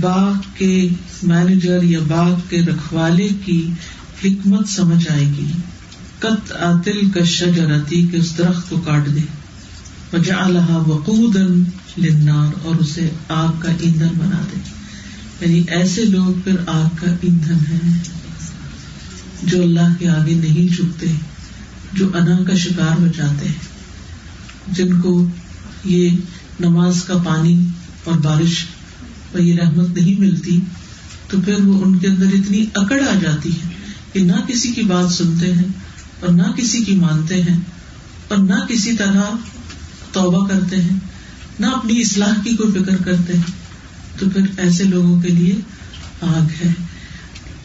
باغ 0.00 0.32
کے 0.54 0.88
مینیجر 1.22 1.82
یا 1.82 1.98
باغ 2.08 2.34
کے 2.48 2.62
رکھوالے 2.62 3.28
کی 3.44 3.70
حکمت 4.24 4.68
سمجھ 4.68 5.08
آئے 5.08 5.24
گی۔ 5.24 5.46
کت 6.18 6.52
آتل 6.52 7.10
کا 7.10 7.24
شجرتی 7.24 8.06
کے 8.10 8.16
اس 8.16 8.38
درخت 8.38 8.70
کو 8.70 8.80
کاٹ 8.80 9.06
دے۔ 9.06 9.20
وجعلها 10.12 10.82
وقودا 10.86 11.62
للنار، 11.98 12.58
اور 12.62 12.74
اسے 12.74 13.10
آگ 13.28 13.52
کا 13.60 13.72
ایندھن 13.80 14.08
بنا 14.18 14.44
دے۔ 14.52 14.79
یعنی 15.40 15.62
ایسے 15.68 16.04
لوگ 16.04 16.40
پھر 16.44 16.56
آگ 16.66 16.96
کا 16.96 17.10
ایندھن 17.20 17.58
ہے 17.70 17.78
جو 19.42 19.62
اللہ 19.62 19.94
کے 19.98 20.08
آگے 20.08 20.34
نہیں 20.34 20.74
جھکتے، 20.74 21.06
جو 21.92 22.08
انا 22.14 22.38
کا 22.46 22.54
شکار 22.54 23.00
ہو 23.00 23.06
جاتے 23.16 23.48
ہیں، 23.48 24.74
جن 24.74 25.00
کو 25.00 25.26
یہ 25.84 26.10
نماز 26.60 27.02
کا 27.04 27.14
پانی 27.24 27.64
اور 28.04 28.18
بارش 28.18 28.64
اور 29.32 29.40
یہ 29.40 29.60
رحمت 29.60 29.88
نہیں 29.88 30.20
ملتی، 30.20 30.60
تو 31.28 31.40
پھر 31.44 31.64
وہ 31.64 31.84
ان 31.84 31.98
کے 31.98 32.06
اندر 32.06 32.26
اتنی 32.32 32.64
اکڑ 32.74 33.00
آ 33.08 33.14
جاتی 33.22 33.50
ہے 33.50 33.68
کہ 34.12 34.20
نہ 34.20 34.40
کسی 34.48 34.72
کی 34.72 34.82
بات 34.82 35.12
سنتے 35.12 35.52
ہیں 35.52 35.68
اور 36.20 36.28
نہ 36.28 36.50
کسی 36.56 36.84
کی 36.84 36.94
مانتے 36.94 37.42
ہیں 37.42 37.58
اور 38.28 38.38
نہ 38.38 38.66
کسی 38.68 38.96
طرح 38.96 39.36
توبہ 40.12 40.46
کرتے 40.46 40.82
ہیں، 40.82 40.98
نہ 41.60 41.66
اپنی 41.66 42.00
اصلاح 42.00 42.42
کی 42.44 42.56
کوئی 42.56 42.72
فکر 42.72 43.02
کرتے 43.04 43.36
ہیں۔ 43.36 43.59
تو 44.20 44.30
پھر 44.30 44.42
ایسے 44.56 44.84
لوگوں 44.84 45.20
کے 45.20 45.28
لیے 45.28 45.54
آگ 46.20 46.64
ہے۔ 46.64 46.72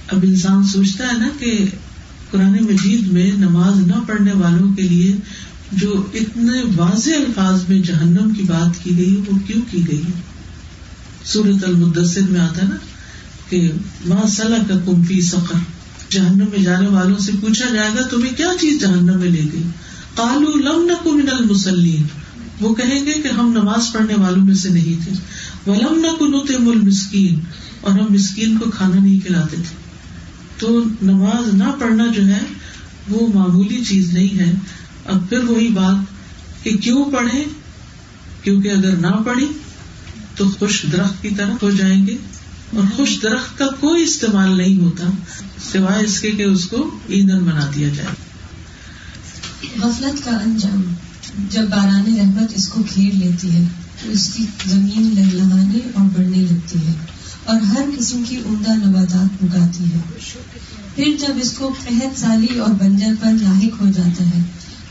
اب 0.08 0.20
انسان 0.24 0.64
سوچتا 0.64 1.08
ہے 1.08 1.18
نا 1.18 1.28
کہ 1.40 1.66
قرآن 2.32 2.64
مجید 2.64 3.08
میں 3.08 3.32
نماز 3.38 3.80
نہ 3.88 4.00
پڑھنے 4.08 4.32
والوں 4.34 4.74
کے 4.74 4.82
لیے 4.82 5.16
جو 5.72 6.04
اتنے 6.14 6.62
واضح 6.76 7.16
الفاظ 7.16 7.70
میں 7.70 7.80
جہنم 7.80 8.34
کی 8.34 8.44
بات 8.44 8.84
کی 8.84 8.98
گئی 8.98 9.16
وہ 9.28 9.40
کیوں 9.48 9.62
کی 9.72 9.88
گئی 9.88 10.02
سورت 11.26 11.64
المدثر 11.64 12.22
میں 12.30 12.42
آتا 12.42 12.62
ہے 12.62 12.68
نا 12.68 12.76
کہ 13.50 13.72
ماں 14.06 14.28
صلاح 14.28 14.64
کا 14.68 14.76
کمفی 14.86 15.22
سفر 15.22 15.58
جہنم 16.10 16.46
میں 16.52 16.64
جانے 16.64 16.88
والوں 16.88 17.18
سے 17.18 17.32
پوچھا 17.42 17.74
جائے 17.74 17.90
گا، 17.96 18.02
تمہیں 18.02 18.34
کیا 18.38 18.52
چیز 18.62 18.80
جہنم 18.80 19.20
میں 19.20 19.30
لے 19.30 19.42
گئی؟ 19.54 19.64
کالو 20.16 20.58
لم 20.58 20.86
نہ 20.86 21.10
من 21.10 21.30
المسلین 21.40 22.04
وہ 22.62 22.76
کہیں 22.76 23.06
گے 23.06 23.14
کہ 23.14 23.28
ہم 23.28 23.52
نماز 23.52 23.92
پڑھنے 23.94 24.14
والوں 24.14 24.46
میں 24.46 24.56
سے 24.56 24.70
نہیں 24.70 25.04
تھے۔ 25.04 25.12
ولم 25.68 26.00
نہ 26.00 26.08
کنوت 26.20 26.52
مل 26.52 26.82
مسکین 26.82 27.40
اور 27.82 27.92
ہم 27.92 28.14
مسکین 28.14 28.58
کو 28.58 28.72
کھانا 28.72 29.04
نہیں 29.04 29.20
کھلاتے۔ 29.20 29.56
تھے 29.56 29.76
تو 30.58 30.84
نماز 31.02 31.54
نہ 31.54 31.64
پڑھنا 31.80 32.06
جو 32.16 32.28
ہے، 32.28 32.42
وہ 33.10 33.28
معمولی 33.34 33.84
چیز 33.84 34.14
نہیں 34.14 34.40
ہے۔ 34.40 34.54
اب 35.06 35.30
پھر 35.30 35.44
وہی 35.44 35.68
بات 35.68 35.96
کہ 36.64 36.78
کیوں 36.78 37.06
پڑھے 37.12 37.46
کیونکہ 38.44 38.68
اگر 38.70 38.96
نہ 38.96 39.24
پڑھی 39.26 39.48
تو 40.36 40.50
خوش 40.50 40.86
درخت 40.92 41.22
کی 41.22 41.30
طرح 41.30 41.54
ہو 41.62 41.72
جائیں 41.72 42.08
گے۔ 42.08 42.18
اور 42.74 42.84
خوش 42.96 43.20
درخت 43.24 43.58
کا 43.58 43.68
کوئی 43.68 44.04
استعمال 44.04 44.58
نہیں 44.58 44.80
ہوتا، 44.80 45.04
سوائے 45.74 46.06
اس 46.06 46.20
کے 46.20 46.32
کہ 46.32 46.44
اس 46.44 46.66
کو 46.66 46.98
ایندھن 47.08 47.40
بنا 47.40 47.72
دیا 47.76 47.88
جائے۔ 47.88 48.08
غفلت 49.82 50.26
کا 50.26 50.32
انجام، 50.32 50.82
جب 51.50 51.62
باران 51.62 52.18
رحمت 52.18 52.52
اس 52.56 52.68
کو 52.68 52.84
گھیر 52.96 53.14
لیتی 53.14 53.52
ہے۔ 53.52 53.64
اس 54.04 54.34
کی 54.34 54.46
زمین 54.68 55.14
لہلہانے 55.16 55.80
اور 55.94 56.06
بڑھنے 56.18 56.38
لگتی 56.38 56.88
ہے 56.88 56.94
اور 57.44 57.62
ہر 57.62 57.82
قسم 58.00 58.24
کی 58.30 58.38
عمدہ 58.38 58.74
نباتات 58.74 59.44
اگاتی 59.44 59.84
ہے۔ 59.84 60.00
پھر 60.96 61.16
جب 61.20 61.34
اس 61.42 61.52
کو 61.52 61.74
قحط 61.84 62.20
سالی 62.20 62.60
اور 62.60 62.70
بنجر 62.70 63.14
پر 63.22 63.32
لاحق 63.42 63.82
ہو 63.82 63.86
جاتا 63.96 64.24
ہے، 64.26 64.42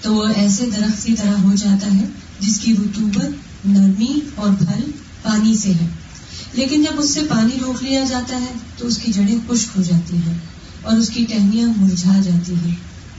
تو 0.00 0.14
وہ 0.14 0.26
ایسے 0.36 0.66
درخت 0.76 1.04
کی 1.04 1.14
طرح 1.22 1.42
ہو 1.42 1.54
جاتا 1.54 1.86
ہے 1.94 2.04
جس 2.40 2.60
کی 2.60 2.72
رتوبت 2.72 3.66
نرمی 3.66 4.20
اور 4.34 4.50
پھل 4.58 4.90
پانی 5.22 5.56
سے 5.56 5.70
ہے۔ 5.70 5.88
لیکن 6.52 6.82
جب 6.82 7.00
اس 7.00 7.14
سے 7.14 7.20
پانی 7.28 7.58
روک 7.60 7.82
لیا 7.82 8.04
جاتا 8.08 8.40
ہے، 8.40 8.52
تو 8.78 8.86
اس 8.86 8.98
کی 8.98 9.12
جڑیں 9.12 9.38
خشک 9.48 9.68
ہو 9.76 9.82
جاتی 9.82 10.16
ہیں 10.16 10.38
اور 10.82 10.96
اس 10.96 11.08
کی 11.08 11.24
ٹہنیاں 11.28 11.68
مرجھا 11.76 12.20
جاتی 12.24 12.54
ہیں 12.54 12.74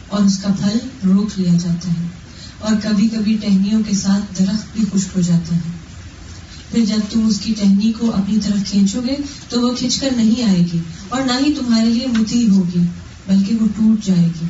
اور 0.08 0.24
اس 0.24 0.38
کا 0.38 0.50
پھل 0.60 0.78
روک 1.06 1.40
لیا 1.40 1.54
جاتا 1.54 1.90
ہے۔ 1.90 2.08
اور 2.66 2.76
کبھی 2.84 3.08
کبھی 3.08 3.38
ٹہنیوں 3.42 3.82
کے 3.88 3.96
ساتھ 3.96 4.40
درخت 4.40 4.78
بھی 4.78 4.86
خشک 4.94 5.16
ہو 5.16 5.22
جاتا 5.22 5.56
ہے۔ 5.56 5.72
پھر 6.72 6.86
جب 6.86 7.00
تم 7.10 7.26
اس 7.28 7.40
کی 7.40 7.54
ٹہنی 7.60 7.92
کو 8.00 8.12
اپنی 8.12 8.38
طرف 8.44 8.70
کھینچو 8.72 9.02
گے 9.08 9.16
تو 9.50 9.62
وہ 9.62 9.74
کھینچ 9.76 10.00
کر 10.00 10.10
نہیں 10.16 10.44
آئے 10.44 10.66
گی 10.74 10.80
اور 11.10 11.22
نہ 11.22 11.32
ہی 11.46 11.54
تمہارے 11.54 11.90
لیے 11.90 12.08
متی 12.08 12.50
ہوگی، 12.50 12.80
بلکہ 13.28 13.56
وہ 13.62 13.68
ٹوٹ 13.76 14.06
جائے 14.06 14.28
گی۔ 14.42 14.46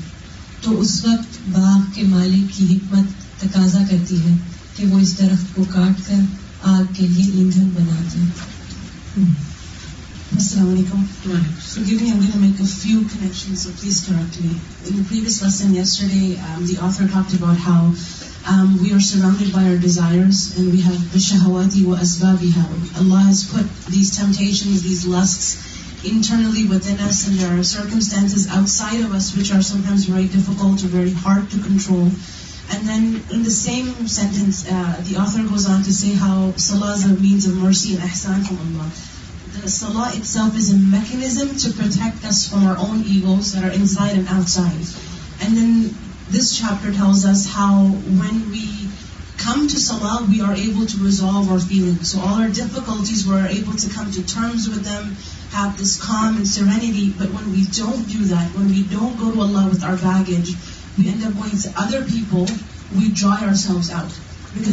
تو 0.62 0.80
اس 0.80 1.06
وقت 1.06 1.38
باغ 1.52 1.80
کے 1.94 2.04
مالک 2.04 2.58
کی 2.58 2.66
حکمت 2.76 3.42
تقاضا 3.42 3.84
کرتی 3.90 4.18
ہے 4.20 4.36
کہ 4.76 4.86
وہ 4.88 5.00
اس 5.00 5.18
درخت 5.20 5.56
کو 5.56 5.64
کاٹ 5.64 6.08
کر 6.08 6.22
آگ 6.64 6.94
کے 6.94 7.08
لیے 7.08 7.32
ایندھن 7.34 7.70
بنا 7.70 8.02
دیں 8.14 9.26
Assalamu 10.36 10.76
alaikum. 10.76 11.00
Forgive 11.76 12.02
me, 12.02 12.12
I'm 12.12 12.20
going 12.20 12.32
to 12.34 12.38
make 12.38 12.60
a 12.60 12.66
few 12.68 13.06
connections, 13.06 13.64
so 13.64 13.72
please 13.72 14.04
correct 14.04 14.42
me. 14.44 14.52
In 14.86 14.98
the 14.98 15.06
previous 15.08 15.42
lesson 15.42 15.74
yesterday, 15.74 16.36
um, 16.36 16.68
the 16.68 16.76
author 16.84 17.08
talked 17.08 17.34
about 17.34 17.56
how 17.56 17.96
um, 18.52 18.78
we 18.84 18.92
are 18.92 19.00
surrounded 19.00 19.54
by 19.54 19.64
our 19.64 19.78
desires 19.78 20.58
and 20.58 20.74
we 20.74 20.82
have 20.82 21.00
bishahawati 21.16 21.88
wa 21.88 21.96
asbabiha. 21.96 23.00
Allah 23.00 23.24
has 23.32 23.48
put 23.48 23.64
these 23.88 24.12
temptations, 24.18 24.84
these 24.84 25.08
lusts 25.08 26.04
internally 26.04 26.68
within 26.68 27.00
us 27.00 27.28
and 27.28 27.40
there 27.40 27.58
are 27.58 27.64
circumstances 27.64 28.50
outside 28.52 29.00
of 29.08 29.14
us 29.16 29.38
which 29.38 29.54
are 29.54 29.62
sometimes 29.62 30.04
very 30.04 30.28
difficult 30.28 30.84
or 30.84 30.88
very 30.88 31.14
hard 31.14 31.50
to 31.52 31.64
control. 31.64 32.12
And 32.76 32.84
then 32.84 33.24
in 33.32 33.44
the 33.44 33.56
same 33.56 33.88
sentence, 34.08 34.70
uh, 34.70 35.00
the 35.08 35.16
author 35.16 35.48
goes 35.48 35.66
on 35.70 35.84
to 35.84 35.94
say 35.94 36.14
how 36.14 36.52
salah 36.58 36.92
is 36.94 37.06
a 37.06 37.16
means 37.16 37.48
of 37.48 37.56
mercy 37.56 37.96
and 37.96 38.04
ihsan 38.04 38.46
from 38.46 38.60
Allah. 38.60 38.92
The 39.62 39.70
salah 39.70 40.12
itself 40.14 40.56
is 40.58 40.72
a 40.72 40.78
mechanism 40.78 41.56
to 41.56 41.72
protect 41.72 42.24
us 42.26 42.48
from 42.48 42.66
our 42.66 42.78
own 42.78 43.04
egos 43.04 43.54
that 43.54 43.64
are 43.64 43.72
inside 43.72 44.18
and 44.18 44.28
outside. 44.28 44.86
And 45.42 45.58
then 45.58 45.96
this 46.30 46.58
chapter 46.58 46.92
tells 46.94 47.26
us 47.26 47.48
how 47.48 47.86
when 47.86 48.52
we 48.52 48.90
come 49.38 49.68
to 49.68 49.80
salah, 49.80 50.26
we 50.30 50.42
are 50.42 50.54
able 50.54 50.86
to 50.86 50.98
resolve 51.04 51.52
our 51.52 51.60
feelings. 51.60 52.12
So 52.12 52.20
all 52.20 52.42
our 52.42 52.50
difficulties, 52.50 53.28
we're 53.28 53.48
able 53.48 53.74
to 53.74 53.90
come 53.90 54.12
to 54.12 54.26
terms 54.26 54.68
with 54.68 54.84
them, 54.84 55.16
have 55.52 55.78
this 55.78 56.04
calm 56.04 56.38
and 56.38 56.48
serenity. 56.48 57.12
But 57.12 57.32
when 57.32 57.52
we 57.52 57.64
don't 57.66 58.08
do 58.10 58.26
that, 58.36 58.56
when 58.56 58.68
we 58.70 58.84
don't 58.84 59.18
go 59.18 59.32
to 59.32 59.42
Allah 59.42 59.70
with 59.70 59.84
our 59.84 59.98
baggage, 59.98 60.54
we 60.98 61.10
end 61.10 61.24
up 61.24 61.34
going 61.34 61.58
to 61.58 61.74
other 61.78 62.04
people, 62.04 62.48
we 62.96 63.12
dry 63.12 63.46
ourselves 63.46 63.92
out. 63.92 64.12
دل 64.64 64.72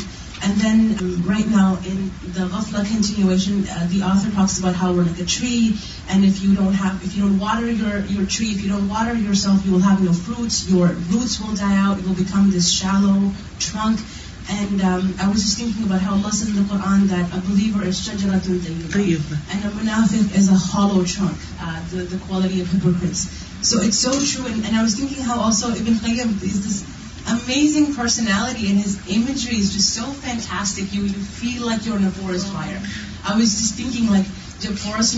And 0.44 0.58
then 0.58 1.00
um, 1.00 1.24
right 1.24 1.48
now 1.48 1.80
in 1.86 2.12
the 2.36 2.48
ghafla 2.52 2.86
continuation, 2.86 3.68
uh, 3.68 3.88
the 3.90 4.04
author 4.04 4.30
talks 4.32 4.60
about 4.60 4.76
how 4.76 4.94
we're 4.94 5.04
like 5.04 5.20
a 5.20 5.26
tree, 5.26 5.78
and 6.10 6.26
if 6.26 6.42
you 6.44 6.56
don't 6.56 7.40
water 7.40 7.70
your 7.72 8.26
tree, 8.26 8.50
if 8.52 8.62
you 8.62 8.70
don't 8.70 8.90
water 8.90 9.14
yourself, 9.14 9.66
you 9.66 9.72
will 9.72 9.80
have 9.80 10.04
no 10.04 10.14
fruits. 10.14 10.70
Your 10.70 10.88
roots 10.88 11.40
will 11.40 11.56
die 11.56 11.78
out. 11.78 12.00
It 12.00 12.06
will 12.06 12.16
become 12.16 12.52
this 12.52 12.72
shallow 12.72 13.32
trunk. 13.60 14.00
And 14.48 14.80
um, 14.82 15.16
I 15.20 15.28
was 15.28 15.42
just 15.42 15.58
thinking 15.58 15.86
about 15.86 16.02
how 16.02 16.14
Allah 16.14 16.32
says 16.32 16.50
in 16.50 16.56
the 16.56 16.70
Quran 16.70 17.08
that 17.10 17.34
a 17.34 17.42
believer 17.42 17.84
is 17.84 17.98
shajaratun 18.08 18.60
tayyibah, 18.94 19.40
and 19.52 19.66
a 19.66 19.70
munafiq 19.74 20.38
is 20.38 20.52
a 20.52 20.56
hollow 20.56 21.04
trunk, 21.04 21.38
uh, 21.60 21.82
the 21.90 22.20
quality 22.28 22.62
of 22.62 22.70
hypocrites. 22.70 23.26
So 23.66 23.82
it's 23.82 23.98
so 23.98 24.14
true. 24.14 24.46
And 24.46 24.76
I 24.76 24.84
was 24.84 24.94
thinking 24.94 25.24
how 25.24 25.40
also 25.40 25.70
Ibn 25.70 25.94
Qayyim 25.96 26.44
is 26.44 26.62
this 26.62 27.05
میں 27.32 27.56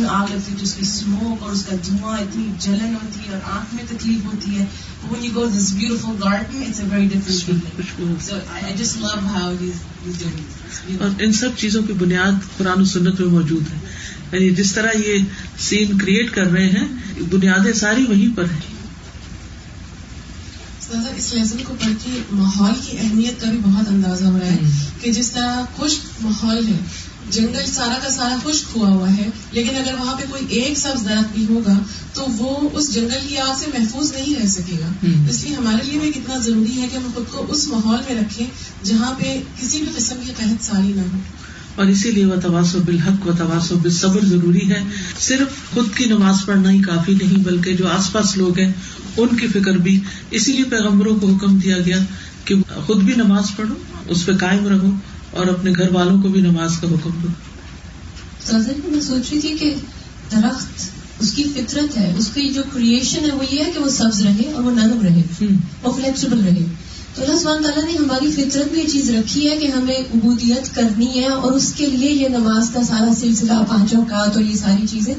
آگ 0.09 0.33
لگتی 0.33 0.51
ہے 0.51 0.57
اس 0.61 0.73
کی 0.73 0.81
smoke 0.81 1.43
اور 1.43 1.51
اس 1.51 1.63
کا 1.63 1.75
دھواں 1.87 2.17
اتنی 2.17 2.47
جلن 2.59 2.95
ہوتی 3.03 3.29
ہے 3.29 3.33
اور 3.33 3.41
آنکھ 3.43 3.75
میں 3.75 3.83
تکلیف 3.89 4.25
ہوتی 4.25 4.59
ہے. 4.59 4.65
اور 10.99 11.09
ان 11.19 11.33
سب 11.33 11.49
چیزوں 11.57 11.83
کی 11.83 11.93
بنیاد 11.93 12.57
قرآن 12.57 12.81
و 12.81 12.85
سنت 12.85 13.19
میں 13.19 13.27
موجود 13.27 13.73
ہے. 13.73 13.77
یعنی 14.31 14.55
جس 14.55 14.73
طرح 14.73 14.91
یہ 15.05 15.19
سین 15.59 15.97
کریٹ 15.97 16.31
کر 16.31 16.43
رہے 16.43 16.69
ہیں 16.69 16.87
بنیادیں 17.29 17.73
ساری 17.73 18.05
وہیں 18.05 18.37
پر 18.37 18.43
رہی 18.43 18.76
اس 20.91 21.33
لیسن 21.33 21.57
کو 21.67 21.73
پڑھ 21.79 21.93
کے 22.03 22.21
ماحول 22.31 22.73
کی 22.85 22.97
اہمیت 22.97 23.41
کا 23.41 23.49
بھی 23.49 23.59
بہت 23.65 23.87
اندازہ 23.87 24.25
ہو 24.25 24.37
رہا 24.39 24.51
ہے 24.51 24.57
کہ 25.01 25.11
جس 25.11 25.31
طرح 25.31 25.61
خشک 25.77 26.23
ماحول 26.23 26.67
ہے 26.67 26.77
جنگل 27.31 27.65
سارا 27.65 27.97
کا 28.03 28.09
سارا 28.09 28.35
خشک 28.43 28.77
ہوا 28.77 28.89
ہوا 28.89 29.17
ہے 29.17 29.29
لیکن 29.51 29.75
اگر 29.75 29.93
وہاں 29.99 30.15
پہ 30.17 30.23
کوئی 30.29 30.45
ایک 30.49 30.77
سبز 30.77 31.05
درخت 31.05 31.35
بھی 31.35 31.45
ہوگا 31.49 31.73
تو 32.13 32.25
وہ 32.37 32.69
اس 32.73 32.93
جنگل 32.93 33.27
کی 33.27 33.37
آگ 33.37 33.53
سے 33.59 33.65
محفوظ 33.79 34.13
نہیں 34.13 34.35
رہ 34.35 34.47
سکے 34.47 34.75
گا۔ 34.81 35.07
اس 35.29 35.43
لیے 35.43 35.55
ہمارے 35.55 35.83
لیے 35.83 35.99
بھی 35.99 36.11
کتنا 36.11 36.37
ضروری 36.37 36.81
ہے 36.81 36.87
کہ 36.91 36.97
ہم 36.97 37.07
خود 37.15 37.23
کو 37.31 37.45
اس 37.49 37.67
ماحول 37.67 37.99
میں 38.09 38.21
رکھیں 38.21 38.47
جہاں 38.83 39.13
پہ 39.17 39.41
کسی 39.61 39.77
بھی 39.77 39.87
قسم 39.95 40.15
کی 40.25 40.31
قحط 40.37 40.65
ساری 40.65 40.93
نہ 40.95 41.01
ہو۔ 41.01 41.17
اور 41.77 41.85
اسی 41.85 42.11
لیے 42.11 42.25
وہ 42.25 42.35
تواسو 42.41 42.79
بالحق 42.85 43.27
و 43.27 43.31
تواسو 43.37 43.75
بالصبر 43.77 44.25
ضروری 44.25 44.69
ہے۔ 44.71 44.83
صرف 45.19 45.73
خود 45.73 45.95
کی 45.95 46.05
نماز 46.05 46.45
پڑھنا 46.45 46.71
ہی 46.71 46.81
کافی 46.81 47.13
نہیں 47.13 47.43
بلکہ 47.43 47.73
جو 47.73 47.87
آس 47.87 48.11
پاس 48.11 48.37
لوگ 48.37 48.59
ہیں 48.59 48.71
ان 49.17 49.35
کی 49.37 49.47
فکر 49.47 49.77
بھی۔ 49.77 49.99
اسی 50.31 50.53
لیے 50.53 50.63
پیغمبروں 50.63 51.15
کو 51.15 51.27
حکم 51.27 51.57
دیا 51.57 51.79
گیا 51.79 51.97
کہ 52.45 52.55
خود 52.85 53.03
بھی 53.03 53.13
نماز 53.17 53.55
پڑھو 53.55 53.75
اس 54.07 54.25
پہ 54.25 54.31
قائم 54.31 54.67
رہو 54.67 54.89
اور 55.31 55.47
اپنے 55.47 55.71
گھر 55.71 55.91
والوں 55.91 56.21
کو 56.21 56.27
بھی 56.27 56.41
نماز 56.41 56.77
کا 56.77 56.87
حکم 56.87 57.11
دو۔ 57.23 57.27
میں 58.87 59.01
سوچ 59.01 59.31
رہی 59.31 59.39
تھی 59.41 59.57
کہ 59.59 59.75
درخت 60.31 60.89
اس 61.19 61.31
کی 61.31 61.43
فطرت 61.43 61.97
ہے 61.97 62.13
اس 62.17 62.29
کی 62.33 62.49
جو 62.49 62.61
کریشن 62.73 63.29
ہے 63.29 63.35
وہ 63.35 63.43
یہ 63.51 63.63
ہے 63.63 63.71
کہ 63.71 63.79
وہ 63.79 63.89
سبز 63.89 64.21
رہے 64.21 64.51
اور 64.51 64.63
وہ 64.63 64.71
نرم 64.71 65.01
رہے 65.01 65.45
اور 65.81 65.93
فلیکسیبل 65.93 66.39
رہے۔ 66.39 66.65
تو 67.17 67.23
اللہ 67.23 67.37
سبحانہ 67.37 67.67
تعالیٰ 67.67 67.83
نے 67.83 67.97
ہماری 67.97 68.31
فطرت 68.31 68.71
میں 68.71 68.83
یہ 68.83 68.87
چیز 68.87 69.09
رکھی 69.09 69.49
ہے 69.49 69.55
کہ 69.57 69.67
ہمیں 69.67 69.95
عبودیت 69.95 70.75
کرنی 70.75 71.07
ہے 71.15 71.27
اور 71.27 71.51
اس 71.51 71.73
کے 71.77 71.85
لیے 71.85 72.11
یہ 72.11 72.27
نماز 72.27 72.69
کا 72.73 72.83
سارا 72.83 73.13
سلسلہ 73.19 73.53
پانچوں 73.69 74.03
کا 74.09 74.25
تو 74.33 74.41
یہ 74.41 74.55
ساری 74.55 74.87
چیزیں 74.87 75.13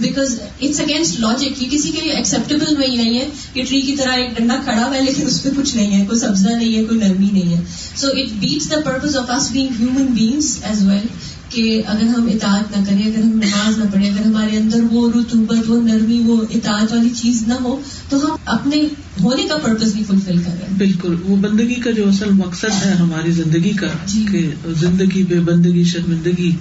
بیکاز 0.00 0.34
اٹس 0.60 0.80
اگینسٹ 0.80 1.20
لاجک 1.20 1.62
یہ 1.62 1.68
کسی 1.70 1.90
کے 1.90 2.00
لیے 2.00 2.12
ایکسیپٹیبل 2.12 2.76
میں 2.76 2.86
ہی 2.86 2.96
نہیں 2.96 3.18
ہے 3.18 3.28
کہ 3.52 3.64
ٹری 3.68 3.80
کی 3.80 3.96
طرح 3.96 4.12
ایک 4.12 4.36
ڈنڈا 4.38 4.56
کھڑا 4.64 4.86
ہوا 4.86 4.94
ہے 4.94 5.02
لیکن 5.02 5.26
اس 5.26 5.42
پہ 5.42 5.48
کچھ 5.56 5.76
نہیں 5.76 6.00
ہے، 6.00 6.06
کوئی 6.06 6.20
سبزہ 6.20 6.48
نہیں 6.48 6.76
ہے، 6.76 6.84
کوئی 6.84 7.00
نرمی 7.00 7.28
نہیں 7.32 7.56
ہے۔ 7.56 7.60
So 7.96 8.08
it 8.08 8.32
beats 8.40 8.70
the 8.70 8.80
purpose 8.84 9.16
of 9.16 9.30
us 9.30 9.50
being 9.50 9.80
human 9.80 10.06
beings 10.06 10.56
as 10.62 10.82
well 10.86 11.06
کہ 11.52 11.82
اگر 11.86 12.02
ہم 12.02 12.28
اطاعت 12.34 12.78
نہ 12.78 12.84
کریں 12.84 13.06
اگر 13.06 13.22
ہم 13.22 13.30
نماز 13.30 13.78
نہ 13.78 13.84
پڑھیں 13.92 14.10
اگر 14.10 14.26
ہمارے 14.26 14.56
اندر 14.56 14.78
وہ 14.90 15.10
رتوبت 15.10 15.70
وہ 15.70 15.82
نرمی 15.82 16.22
وہ 16.26 16.42
اطاعت 16.50 16.92
والی 16.92 17.10
چیز 17.10 17.44
نہ 17.48 17.54
ہو 17.54 17.80
تو 18.08 18.26
ہم 18.26 18.36
اپنے 18.44 18.76
ہونے 19.22 19.42
کا 19.42 19.56
پرپز 19.56 19.94
بھی 19.94 20.04
فلفل 20.04 20.38
کر 20.38 20.52
رہے 20.52 20.66
ہیں۔ 20.70 20.78
بالکل 20.78 21.16
وہ 21.22 21.36
بندگی 21.36 21.74
کا 21.74 21.90
جو 21.90 22.08
اصل 22.08 22.30
مقصد 22.30 22.86
ہے 22.86 22.92
ہماری 22.92 23.30
زندگی 23.30 23.70
کا 23.70 23.86
جی۔ 24.06 24.26
کہ 24.32 24.50
زندگی 24.80 25.22
بے 25.22 25.40
بندگی 25.40 25.84
شرمندگی۔ 25.84 26.56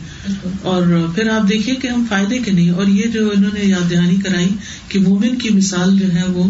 اور 0.61 1.07
پھر 1.15 1.29
آپ 1.29 1.49
دیکھیے 1.49 1.75
کہ 1.75 1.87
ہم 1.87 2.05
فائدے 2.09 2.37
کے 2.37 2.51
نہیں 2.51 2.69
اور 2.69 2.87
یہ 2.87 3.07
جو 3.07 3.29
انہوں 3.37 3.51
نے 3.53 3.69
یاد 3.69 3.91
دہانی 3.91 4.15
کرائی 4.15 4.49
کہ 4.87 4.99
مومن 4.99 5.35
کی 5.35 5.49
مثال 5.49 5.99
جو 5.99 6.13
ہے 6.13 6.23
وہ 6.27 6.47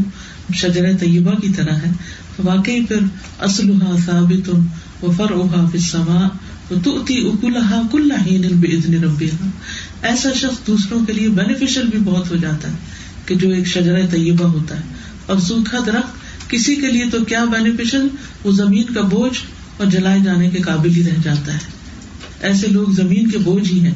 شجر 0.53 0.97
طیبہ 0.99 1.31
کی 1.31 1.49
طرح 1.49 1.73
ہے۔ 1.73 1.91
واقعی 2.43 2.85
پھر 2.85 2.99
اسلحہ 3.41 3.97
ثابت 4.05 4.49
و 5.03 5.11
فروحا 5.11 5.65
فسما 5.73 6.27
ایسا 10.01 10.29
شخص 10.33 10.67
دوسروں 10.67 11.05
کے 11.05 11.13
لیے 11.13 11.29
بینیفیشل 11.29 11.87
بھی 11.87 11.99
بہت 11.99 12.31
ہو 12.31 12.35
جاتا 12.35 12.67
ہے 12.67 12.75
کہ 13.25 13.35
جو 13.35 13.49
ایک 13.49 13.67
شجر 13.67 13.95
طیبہ 14.11 14.45
ہوتا 14.45 14.77
ہے. 14.77 14.83
اور 15.25 15.39
سوکھا 15.39 15.77
درخت 15.85 16.49
کسی 16.49 16.75
کے 16.75 16.87
لیے 16.87 17.05
تو 17.11 17.25
کیا 17.25 17.45
بینیفیشل 17.45 18.07
وہ 18.43 18.51
زمین 18.51 18.93
کا 18.93 19.01
بوجھ 19.01 19.37
اور 19.77 19.87
جلائے 19.87 20.19
جانے 20.25 20.49
کے 20.49 20.59
قابل 20.59 20.95
ہی 20.95 21.03
رہ 21.03 21.21
جاتا 21.23 21.53
ہے. 21.53 21.59
ایسے 22.41 22.67
لوگ 22.67 22.91
زمین 22.91 23.29
کے 23.29 23.37
بوجھ 23.37 23.73
ہی 23.73 23.79
ہیں. 23.79 23.93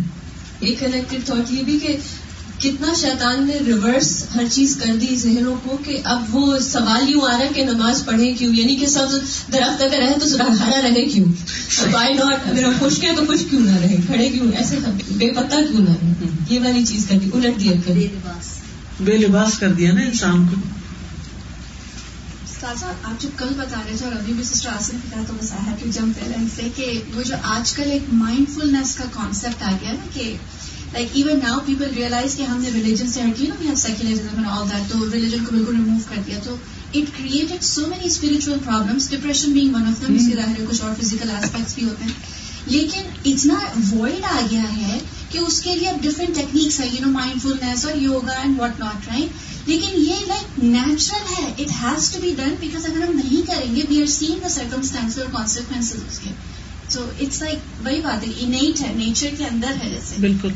ایک 0.60 0.80
کنیکٹڈ 0.80 1.26
تھاٹ 1.26 1.54
یہ 1.54 1.64
بھی 1.64 1.80
کہ 1.80 1.98
کتنا 2.66 2.94
شیطان 2.94 3.48
نے 3.48 3.54
ریورس 3.66 4.24
ہر 4.36 4.44
چیز 4.52 4.76
کر 4.76 4.96
دی 4.96 5.16
ذہنوں 5.16 5.56
کو 5.64 5.78
کہ 5.86 6.02
اب 6.04 6.36
وہ 6.36 6.60
سوال 6.60 7.10
یوں 7.10 7.22
آ 7.22 7.32
رہا 7.32 7.38
ہے 7.38 7.50
کہ 7.56 7.66
نماز 7.66 8.06
پڑھے 8.06 8.34
کیوں؟ 8.34 8.54
یعنی 8.56 8.76
کہ 8.76 8.88
سب 8.88 9.08
درخت 9.54 9.82
اگر 9.82 9.98
رہے 9.98 10.14
تو 10.20 10.26
ہرا 10.36 10.82
رہے 10.82 11.06
کیوں؟ 11.06 11.26
بائی 11.92 12.14
ناٹ 12.14 12.48
اگر 12.48 12.64
ہم 12.64 12.74
خوش 12.80 13.00
کے 13.00 13.08
تو 13.16 13.26
خوش 13.26 13.40
کیوں 13.50 13.62
نہ 13.62 13.78
رہے 13.78 13.96
کھڑے 14.06 14.30
کیوں؟ 14.30 14.52
ایسے 14.58 14.78
بے 15.08 15.30
پتہ 15.32 15.56
کیوں 15.56 15.82
نہ 15.82 15.90
رہے 15.90 16.28
یہ 16.50 16.60
والی 16.60 16.86
چیز 16.86 17.06
کر 17.10 17.18
دی 17.18 17.30
الٹ 17.34 17.60
دیا 17.60 17.72
کر 17.86 17.94
بے 19.00 19.18
لباس۔ 19.18 19.60
کر 19.60 19.74
دیا 19.74 19.94
نا 19.94 20.02
انسان 20.02 20.48
کو۔ 20.48 20.56
آپ 23.04 23.22
جو 23.22 23.30
کل 23.38 23.48
بتا 23.58 23.82
رہے 23.90 23.98
تھے 23.98 24.06
اور 24.06 24.16
ابھی 24.16 24.34
بھی 24.34 24.44
سسٹر 24.44 24.70
آسم 24.70 24.98
کی 25.04 25.10
تو 25.28 25.34
بس 25.42 25.52
آئی 25.52 25.68
ہیو 25.68 25.92
جمپ 25.92 26.20
ان 26.36 26.48
سے 26.56 26.70
کہ 26.76 27.02
وہ 27.16 27.24
جو 27.24 27.36
آج 27.44 27.74
کل 27.74 27.92
ایک 27.92 28.14
مائنڈ 28.14 28.50
فلنس 28.50 28.96
کا 28.96 29.04
کانسیپٹ 29.12 29.64
آ 29.64 29.72
گیا 29.82 29.92
نا 29.92 30.08
کہ 30.14 30.38
like 30.94 31.10
even 31.14 31.40
now 31.44 31.60
people 31.66 31.94
realise 31.96 32.36
کہ 32.36 32.44
ہم 32.44 32.62
نے 32.62 32.70
ریلیجن 32.74 33.08
سے 33.08 33.22
ہٹ 33.22 33.40
کی 33.40 33.48
نا 33.62 33.76
سیکولرزم 33.76 34.48
آل 34.48 34.70
دیٹ 34.70 34.92
تو 34.92 35.12
ریلیجن 35.14 35.46
کو 35.46 35.56
بالکل 35.56 35.76
ریموو 35.76 35.98
کر 36.10 36.22
دیا۔ 36.28 36.40
تو 36.44 36.56
it 36.94 37.18
created 37.18 37.64
so 37.64 37.82
many 37.82 38.06
spiritual 38.06 38.58
problems 38.66 39.10
depression 39.10 39.52
being 39.52 39.76
one 39.76 39.88
of 39.88 40.08
them 40.08 40.16
اس 40.16 40.28
کے 40.30 40.36
ظاہر 40.36 40.72
کچھ 40.72 40.82
اور 40.82 41.02
فزیکل 41.02 41.30
ایسپیکٹس 41.30 41.76
بھی 41.76 41.84
ہوتے 41.84 42.04
ہیں۔ 42.04 42.12
لیکن 42.66 43.02
اتنا 43.26 43.56
وائڈ 43.94 44.24
آ 44.24 44.42
گیا 44.52 44.78
ہے 44.78 45.00
کہ 45.32 45.38
اس 45.38 45.62
کے 45.62 45.76
لیے 45.76 45.88
اب 45.88 46.04
ڈفرینٹ 46.04 46.36
ٹیکنیکس 46.36 46.80
ہے 46.80 46.88
یو 46.88 47.06
نو 47.06 47.12
مائنڈ 47.12 47.42
فلنس 47.42 47.86
اور 47.86 47.98
yoga 47.98 48.32
and 48.32 48.60
what 48.60 48.80
not 48.80 49.08
right 49.08 49.68
لیکن 49.70 50.02
یہ 50.02 50.26
لائک 50.28 50.64
نیچرل 50.64 51.34
ہے۔ 51.38 51.54
It 51.58 51.72
has 51.84 52.12
to 52.12 52.20
be 52.22 52.34
done 52.38 52.56
because 52.60 52.86
اگر 52.86 53.04
ہم 53.04 53.16
نہیں 53.16 53.48
کریں 53.48 53.76
گے 53.76 53.82
we 53.90 54.02
are 54.02 54.06
seen 54.06 54.40
the 54.44 54.50
circumstance 54.50 55.18
اور 55.18 55.26
کانسیکوینس 55.32 55.94
اس 56.12 56.20
کے۔ 56.20 56.30
سو 56.90 57.06
اٹس 57.20 57.42
لائک 57.42 57.86
وہی 57.86 58.02
بات 58.02 58.28
ہے 58.28 58.94
نیچر 58.96 59.30
کے 59.38 59.46
اندر 59.46 59.68
ہے 59.68 59.90
جیسے۔ 59.90 60.16
بالکل۔ 60.20 60.50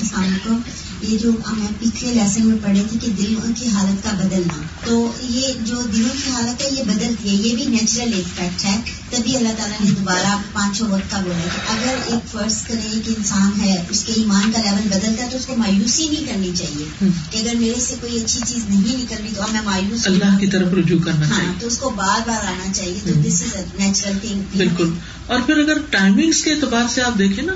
السلام 0.00 0.24
علیکم 0.24 0.58
یہ 1.00 1.18
جو 1.18 1.30
ہمیں 1.52 1.66
پچھلے 1.80 2.14
لیسن 2.14 2.46
میں 2.46 2.56
پڑھے 2.62 2.82
تھے 2.90 2.98
کہ 2.98 3.12
دلوں 3.12 3.52
کی 3.56 3.68
حالت 3.68 4.04
کا 4.04 4.10
بدلنا۔ 4.24 4.62
تو 4.84 5.12
یہ 5.22 5.48
جو 5.60 5.74
دلوں 5.82 6.24
کی 6.24 6.30
حالت 6.30 6.62
ہے 6.62 6.68
یہ 6.78 6.82
بدلتی 6.82 7.28
ہے 7.28 7.34
یہ 7.34 7.56
بھی 7.56 7.64
نیچرل 7.66 8.12
ایک 8.12 8.38
فیکٹ 8.38 8.64
ہے۔ 8.64 8.80
تبھی 9.10 9.36
اللہ 9.36 9.48
تعالیٰ 9.56 9.84
نے 9.84 9.90
دوبارہ 9.90 10.36
پانچ 10.52 10.76
چھ 10.76 10.82
وقت 10.82 11.10
کا 11.10 11.20
بولا 11.20 11.48
کہ 11.56 11.72
اگر 11.72 11.96
ایک 12.06 12.30
فرض 12.30 12.62
کرے 12.62 12.88
ایک 12.92 13.08
انسان 13.18 13.60
ہے 13.60 13.84
اس 13.90 14.04
کے 14.04 14.12
ایمان 14.12 14.52
کا 14.52 14.62
لیول 14.62 14.88
بدلتا 14.88 15.24
ہے 15.24 15.28
تو 15.30 15.36
اس 15.36 15.46
کو 15.46 15.56
مایوسی 15.56 16.08
نہیں 16.08 16.26
کرنی 16.26 16.50
چاہیے۔ 16.54 17.08
کہ 17.30 17.38
اگر 17.38 17.54
میرے 17.54 17.80
سے 17.80 17.94
کوئی 18.00 18.20
اچھی 18.20 18.40
چیز 18.46 18.64
نہیں 18.68 18.96
نکل 19.02 19.16
رہی 19.18 19.34
تو 19.34 19.42
میں 19.52 19.60
مایوس 19.64 20.06
اللہ 20.06 20.38
کی 20.38 20.46
طرف 20.46 20.72
رجوع 20.74 20.98
کرنا 21.04 21.28
ہاں 21.28 21.52
تو 21.60 21.66
اس 21.66 21.78
کو 21.78 21.90
بار 21.90 22.20
بار 22.26 22.44
آنا 22.46 22.72
چاہیے۔ 22.72 22.98
تو 23.04 23.10
دس 23.28 23.42
از 23.42 23.56
اے 23.56 23.64
نیچرل 23.78 24.18
تھنگ 24.22 24.42
بالکل۔ 24.56 24.90
اور 25.26 25.40
پھر 25.40 25.56
اگر 25.56 25.78
ٹائمنگس 25.90 26.44
کے 26.44 26.52
اعتبار 26.52 26.84
سے 26.94 27.02
آپ 27.02 27.18
دیکھیں 27.18 27.44
نا 27.44 27.52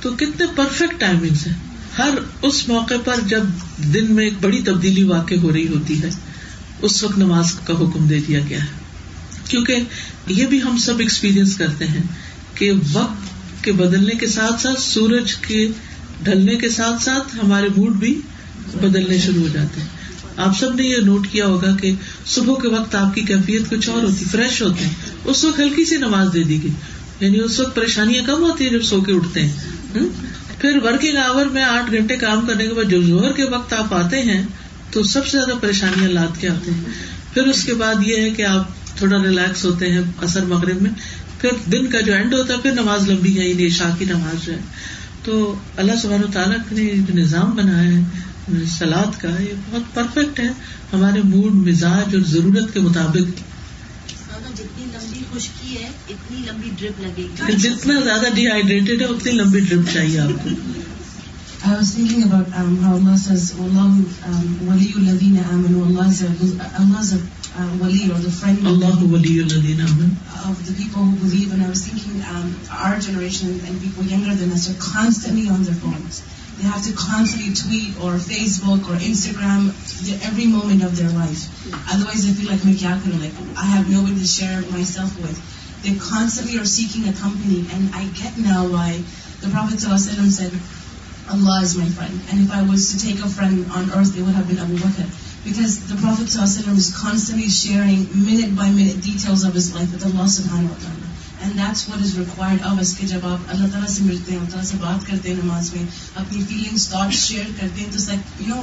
تو 0.00 0.12
کتنے 0.12 0.46
پرفیکٹ 0.56 1.00
ٹائمنگس 1.00 1.46
ہیں۔ 1.46 1.71
ہر 1.98 2.10
اس 2.42 2.68
موقع 2.68 2.94
پر 3.04 3.14
جب 3.26 3.42
دن 3.94 4.14
میں 4.14 4.24
ایک 4.24 4.34
بڑی 4.40 4.62
تبدیلی 4.62 5.02
واقع 5.02 5.34
ہو 5.42 5.52
رہی 5.52 5.68
ہوتی 5.68 6.02
ہے، 6.02 6.10
اس 6.82 7.04
وقت 7.04 7.18
نماز 7.18 7.52
کا 7.52 7.74
حکم 7.74 8.06
دے 8.08 8.18
دیا 8.28 8.40
گیا 8.48 8.62
ہے۔ 8.62 8.68
کیونکہ 9.48 9.76
یہ 10.28 10.46
بھی 10.46 10.62
ہم 10.62 10.76
سب 10.78 10.98
ایکسپیرئنس 10.98 11.56
کرتے 11.56 11.86
ہیں 11.86 12.02
کہ 12.54 12.72
وقت 12.92 13.64
کے 13.64 13.72
بدلنے 13.72 14.14
کے 14.14 14.26
ساتھ 14.26 14.62
ساتھ 14.62 14.80
سورج 14.80 15.34
کے 15.34 15.68
ڈھلنے 16.22 16.56
کے 16.56 16.68
ساتھ 16.68 17.02
ساتھ 17.02 17.36
ہمارے 17.44 17.68
موڈ 17.76 17.96
بھی 17.96 18.20
بدلنے 18.82 19.18
شروع 19.18 19.42
ہو 19.42 19.48
جاتے 19.52 19.80
ہیں۔ 19.80 19.88
آپ 20.36 20.58
سب 20.58 20.74
نے 20.74 20.82
یہ 20.82 20.96
نوٹ 20.96 21.26
کیا 21.30 21.46
ہوگا 21.46 21.76
کہ 21.76 21.92
صبح 22.26 22.54
کے 22.62 22.68
وقت 22.68 22.94
آپ 22.94 23.14
کی 23.14 23.20
کیفیت 23.20 23.70
کچھ 23.70 23.90
اور 23.90 24.02
ہوتی 24.02 24.24
فریش 24.24 24.62
ہوتے 24.62 24.84
ہیں۔ 24.84 24.92
اس 25.24 25.44
وقت 25.44 25.60
ہلکی 25.60 25.84
سی 25.84 25.96
نماز 25.96 26.28
دے 26.34 26.42
دی 26.42 26.62
گئی۔ 26.62 26.70
یعنی 27.20 27.40
اس 27.40 27.60
وقت 27.60 27.76
پریشانیاں 27.76 28.24
کم 28.24 28.42
ہوتی 28.42 28.64
ہیں 28.64 28.72
جب 28.72 28.82
سو 28.82 29.00
کے 29.00 29.12
اٹھتے 29.12 29.46
ہیں۔ 29.46 29.52
پھر 30.62 30.78
ورکنگ 30.82 31.16
آور 31.16 31.46
میں 31.46 31.62
آٹھ 31.62 31.92
گھنٹے 31.92 32.16
کام 32.16 32.46
کرنے 32.46 32.66
کے 32.66 32.74
بعد 32.74 32.90
جو 32.90 33.02
زہر 33.02 33.32
کے 33.32 33.44
وقت 33.44 33.72
آپ 33.72 33.94
آتے 33.94 34.22
ہیں، 34.22 34.42
تو 34.90 35.02
سب 35.02 35.26
سے 35.26 35.38
زیادہ 35.38 35.58
پریشانیاں 35.60 36.10
لاد 36.10 36.40
کے 36.40 36.48
آتے 36.48 36.70
ہیں۔ 36.70 36.84
پھر 37.34 37.42
اس 37.42 37.64
کے 37.64 37.74
بعد 37.74 37.94
یہ 38.06 38.16
ہے 38.16 38.30
کہ 38.30 38.44
آپ 38.44 38.68
تھوڑا 38.98 39.22
ریلیکس 39.22 39.64
ہوتے 39.64 39.92
ہیں 39.92 40.02
اثر 40.22 40.44
مغرب 40.44 40.82
میں۔ 40.82 40.90
پھر 41.40 41.50
دن 41.72 41.86
کا 41.86 42.00
جو 42.00 42.12
اینڈ 42.12 42.34
ہوتا 42.34 42.54
ہے، 42.54 42.58
پھر 42.58 42.72
نماز 42.72 43.10
لمبی 43.10 43.40
ہے 43.40 43.48
یعنی 43.48 43.68
شاہ 43.68 43.96
کی 43.98 44.04
نماز 44.04 44.46
جو 44.46 44.52
ہے۔ 44.52 44.58
تو 45.24 45.54
اللہ 45.76 45.92
سبحانہ 46.02 46.32
تعالیٰ 46.32 46.56
نے 46.72 46.90
جو 46.96 47.14
نظام 47.14 47.50
بنایا 47.50 47.90
ہے، 47.90 48.00
سلاد 48.66 49.20
کا، 49.20 49.42
یہ 49.42 49.54
بہت 49.70 49.94
پرفیکٹ 49.94 50.40
ہے۔ 50.40 50.48
ہمارے 50.92 51.20
موڈ 51.24 51.54
مزاج 51.54 52.14
اور 52.14 52.22
ضرورت 52.26 52.74
کے 52.74 52.80
مطابق 52.80 53.51
خشکی 55.34 55.76
ہے 55.76 55.88
اتنی 56.08 56.42
لمبی 56.46 56.70
ڈرپ 56.78 57.00
لگے 57.00 57.26
گی 57.38 57.56
جتنا 57.62 58.00
زیادہ 58.04 58.34
ڈی 58.34 58.46
ہائیڈریٹڈ 58.48 59.00
ہے 59.00 59.06
اتنی 59.06 59.32
لمبی 59.32 59.60
ڈرپ 59.68 59.92
چاہیے 59.92 60.20
آپ 60.20 60.44
کو 60.44 60.50
I 61.64 61.72
was 61.78 61.90
thinking 61.94 62.22
about 62.26 62.48
um, 62.60 62.70
how 62.84 62.92
Allah 62.94 63.16
says, 63.16 63.42
Allah 63.64 63.82
um, 64.28 64.46
waliyu 64.68 65.02
ladina 65.08 65.42
amanu, 65.56 65.82
Allah 65.88 66.06
is 66.14 66.22
a, 66.22 66.30
Allah 66.80 67.02
is 67.02 67.12
a 67.16 67.20
uh, 67.58 67.68
wali 67.82 68.00
or 68.14 68.18
the 68.24 68.32
friend 68.38 68.66
Allah 68.70 68.90
waliyu 69.12 69.44
ladina 69.52 69.86
amanu 69.90 70.08
of 70.48 70.66
the 70.66 70.74
people 70.80 71.04
who 71.04 71.14
believe. 71.20 71.52
And 71.52 71.62
I 71.62 71.68
was 71.68 71.84
thinking 71.86 72.20
um, 72.34 72.48
our 72.80 72.98
generation 72.98 73.60
and 73.66 73.80
people 73.80 74.02
younger 74.04 74.34
than 74.34 74.50
us 74.50 74.66
are 74.70 74.78
constantly 74.80 75.48
on 75.48 75.62
their 75.62 75.78
phones. 75.84 76.22
They 76.58 76.68
have 76.68 76.84
to 76.84 76.92
constantly 76.92 77.54
tweet 77.54 77.96
or 77.96 78.20
Facebook 78.20 78.84
or 78.84 78.96
Instagram 79.00 79.72
every 80.24 80.46
moment 80.46 80.84
of 80.84 80.96
their 80.96 81.10
life. 81.10 81.48
Otherwise, 81.90 82.26
they 82.26 82.32
feel 82.36 82.52
like, 82.52 82.64
like 82.64 83.32
I 83.56 83.64
have 83.64 83.90
nobody 83.90 84.18
to 84.18 84.26
share 84.26 84.60
myself 84.70 85.16
with. 85.20 85.36
They 85.82 85.96
constantly 85.98 86.58
are 86.58 86.64
seeking 86.64 87.08
a 87.08 87.12
company. 87.12 87.66
And 87.72 87.94
I 87.94 88.06
get 88.14 88.38
now 88.38 88.68
why 88.68 89.02
the 89.40 89.48
Prophet 89.50 89.78
ﷺ 89.80 90.30
said, 90.30 90.52
Allah 91.30 91.62
is 91.62 91.76
my 91.76 91.86
friend. 91.86 92.14
And 92.30 92.46
if 92.46 92.52
I 92.52 92.62
was 92.62 92.92
to 92.92 92.96
take 93.00 93.18
a 93.18 93.28
friend 93.28 93.66
on 93.72 93.90
earth, 93.92 94.16
it 94.16 94.22
would 94.22 94.34
have 94.34 94.46
been 94.46 94.58
Abu 94.58 94.76
Bakr. 94.76 95.08
Because 95.44 95.88
the 95.88 95.96
Prophet 95.96 96.26
ﷺ 96.30 96.76
is 96.76 96.94
constantly 96.96 97.48
sharing 97.48 98.06
minute 98.14 98.54
by 98.54 98.70
minute 98.70 99.02
details 99.02 99.42
of 99.42 99.54
his 99.54 99.74
life 99.74 99.90
with 99.90 100.04
Allah 100.04 100.30
subhanahu 100.30 100.70
wa 100.70 100.78
ta'ala. 100.78 101.01
And 101.42 101.56
that's 101.56 101.88
what 101.88 102.02
is 102.02 102.14
required 102.18 102.62
اب 102.62 102.80
اس 102.80 102.94
کے 102.96 103.06
جب 103.06 103.26
آپ 103.26 103.50
اللہ 103.50 103.66
تعالیٰ 103.66 103.88
سے 103.88 104.02
ملتے 104.02 104.32
ہیں 104.32 104.38
اللہ 104.38 104.50
تعالیٰ 104.50 104.68
سے 104.70 104.76
بات 104.80 105.06
کرتے 105.06 105.28
ہیں 105.28 105.36
نماز 105.36 105.72
میں 105.74 105.84
اپنی 106.14 106.42
فیلنگس 106.48 106.88
تھاٹ 106.88 107.14
شیئر 107.14 107.44
کرتے 107.56 107.80
ہیں 107.80 107.90
تو 107.92 107.98
لائک 108.06 108.40
یو 108.40 108.56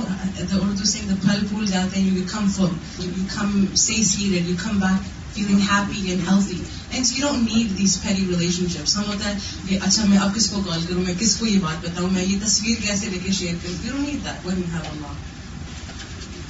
نو 0.51 0.59
اردو 0.61 0.85
سے 0.85 0.99
پھل 1.21 1.45
پھول 1.49 1.65
جاتے 1.65 2.01
ہیں 2.01 2.17
you 2.17 2.23
come 2.31 2.49
full 2.55 2.75
you 2.99 3.23
come 3.35 3.63
satiated 4.03 4.49
you 4.49 4.55
come 4.63 4.79
back 4.79 5.07
feeling 5.35 5.61
happy 5.71 6.09
and 6.11 6.27
healthy 6.29 6.61
and 6.89 7.17
you 7.17 7.27
don't 7.27 7.51
need 7.53 7.77
these 7.77 7.97
petty 8.01 8.25
relationships 8.69 8.95
ہم 8.97 9.03
ہوتا 9.07 9.29
ہے 9.29 9.37
کہ 9.67 9.79
اچھا 9.81 10.05
میں 10.05 10.17
اب 10.17 10.35
کس 10.35 10.49
کو 10.49 10.61
کال 10.61 10.85
کروں؟ 10.87 11.01
میں 11.01 11.13
کس 11.19 11.35
کو 11.35 11.47
یہ 11.47 11.59
بات 11.59 11.85
بتاؤں؟ 11.85 12.09
میں 12.09 12.25
یہ 12.25 12.37
تصویر 12.45 12.81
کیسے 12.81 13.09
لے 13.09 13.19
کے 13.23 13.31
شیئر 13.31 13.55
کروں؟ 13.63 13.85
You 13.85 13.91
don't 13.91 14.07
need 14.07 14.25
that 14.25 14.45
when 14.45 14.57
you 14.57 14.73
have 14.73 14.91
Allah 14.91 15.13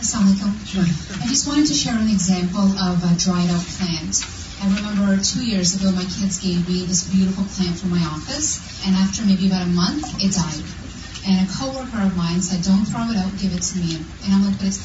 Assalamu 0.01 0.31
alaikum. 0.31 1.21
I 1.21 1.27
just 1.27 1.45
wanted 1.45 1.67
to 1.67 1.73
share 1.73 1.95
an 1.95 2.07
example 2.07 2.71
of 2.79 3.03
a 3.03 3.15
dried 3.17 3.49
out 3.49 3.65
plant. 3.67 4.23
I 4.61 4.67
remember 4.67 5.15
2 5.23 5.45
years 5.45 5.75
ago 5.75 5.91
my 5.91 6.03
kids 6.03 6.39
gave 6.43 6.67
me 6.67 6.85
this 6.85 7.07
beautiful 7.07 7.45
plant 7.45 7.79
from 7.79 7.91
my 7.91 8.03
office, 8.03 8.59
and 8.85 8.95
after 8.95 9.23
maybe 9.23 9.47
about 9.47 9.67
a 9.67 9.71
month, 9.71 10.03
it 10.19 10.35
died. 10.35 10.67
And 11.25 11.47
a 11.47 11.53
coworker 11.53 12.01
of 12.01 12.17
mine 12.17 12.41
said, 12.41 12.63
"Don't 12.63 12.85
throw 12.85 13.09
it 13.09 13.15
out, 13.15 13.37
give 13.39 13.53
it 13.53 13.61
to 13.63 13.79
me." 13.79 13.95
And 14.25 14.33
I'm 14.33 14.43
like, 14.43 14.57
"But 14.57 14.67
it's, 14.67 14.83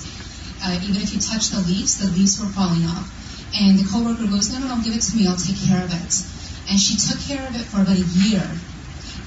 uh, 0.62 0.78
even 0.80 1.02
if 1.02 1.12
you 1.12 1.20
touch 1.20 1.50
the 1.50 1.60
leaves 1.60 1.98
the 1.98 2.10
leaves 2.12 2.38
were 2.38 2.52
falling 2.52 2.86
off." 2.86 3.10
And 3.58 3.76
the 3.78 3.84
coworker 3.84 4.26
goes, 4.26 4.50
"No, 4.50 4.60
no, 4.60 4.76
"No, 4.76 4.82
give 4.82 4.94
it 4.94 5.02
to 5.02 5.16
me, 5.16 5.26
I'll 5.26 5.36
take 5.36 5.60
care 5.66 5.84
of 5.84 5.92
it." 5.92 6.12
And 6.70 6.78
she 6.78 6.96
took 6.96 7.20
care 7.26 7.46
of 7.48 7.54
it 7.56 7.66
for 7.66 7.82
about 7.82 7.98
a 7.98 8.10
year. 8.22 8.60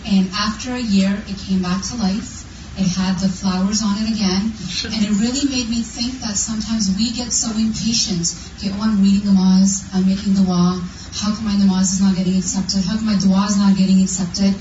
And 0.05 0.31
after 0.31 0.73
a 0.75 0.81
year, 0.81 1.25
it 1.27 1.37
came 1.45 1.61
back 1.61 1.83
to 1.89 1.95
life. 1.95 2.36
It 2.77 2.93
had 2.93 3.17
the 3.17 3.27
flowers 3.27 3.81
on 3.81 3.97
it 3.97 4.13
again. 4.13 4.53
And 4.93 5.01
it 5.01 5.13
really 5.17 5.49
made 5.49 5.69
me 5.69 5.81
think 5.81 6.21
that 6.21 6.37
sometimes 6.37 6.93
we 6.93 7.11
get 7.11 7.33
so 7.33 7.49
impatient. 7.57 8.29
Okay, 8.57 8.69
oh, 8.69 8.81
I'm 8.85 9.01
reading 9.01 9.33
namaz, 9.33 9.89
I'm 9.93 10.05
making 10.05 10.37
dua. 10.37 10.77
How 11.17 11.33
come 11.33 11.45
my 11.45 11.57
namaz 11.57 11.97
is 11.97 12.01
not 12.01 12.15
getting 12.15 12.37
accepted? 12.37 12.85
How 12.85 12.95
come 13.01 13.09
my 13.09 13.17
dua 13.17 13.49
is 13.49 13.57
not 13.57 13.73
getting 13.75 14.05
accepted? 14.05 14.53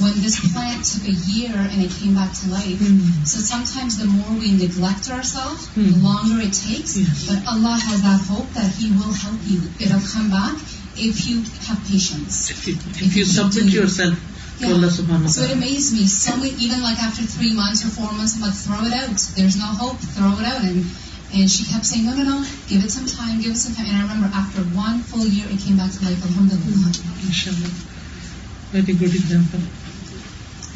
When 0.00 0.14
this 0.22 0.40
plant 0.40 0.80
took 0.86 1.04
a 1.10 1.16
year 1.28 1.52
and 1.52 1.82
it 1.82 1.90
came 1.90 2.14
back 2.14 2.32
to 2.40 2.48
life. 2.48 2.78
Mm. 2.78 3.26
So 3.26 3.42
sometimes 3.42 3.98
the 3.98 4.06
more 4.06 4.30
we 4.38 4.56
neglect 4.56 5.10
ourselves, 5.10 5.66
mm. 5.74 5.92
the 5.92 5.98
longer 6.00 6.40
it 6.40 6.54
takes. 6.54 6.96
Yes. 6.96 7.26
But 7.28 7.44
Allah 7.50 7.76
has 7.76 8.00
that 8.00 8.22
hope 8.30 8.48
that 8.54 8.70
He 8.78 8.94
will 8.94 9.12
help 9.12 9.42
you. 9.44 9.60
It'll 9.82 10.00
come 10.00 10.30
back 10.30 10.56
if 10.96 11.26
you 11.28 11.42
have 11.66 11.82
patience. 11.84 12.50
If 12.50 12.66
you, 12.68 12.74
if 12.78 13.16
you 13.16 13.24
submit 13.24 13.74
yourself. 13.74 14.16
Mm-hmm. 14.60 14.88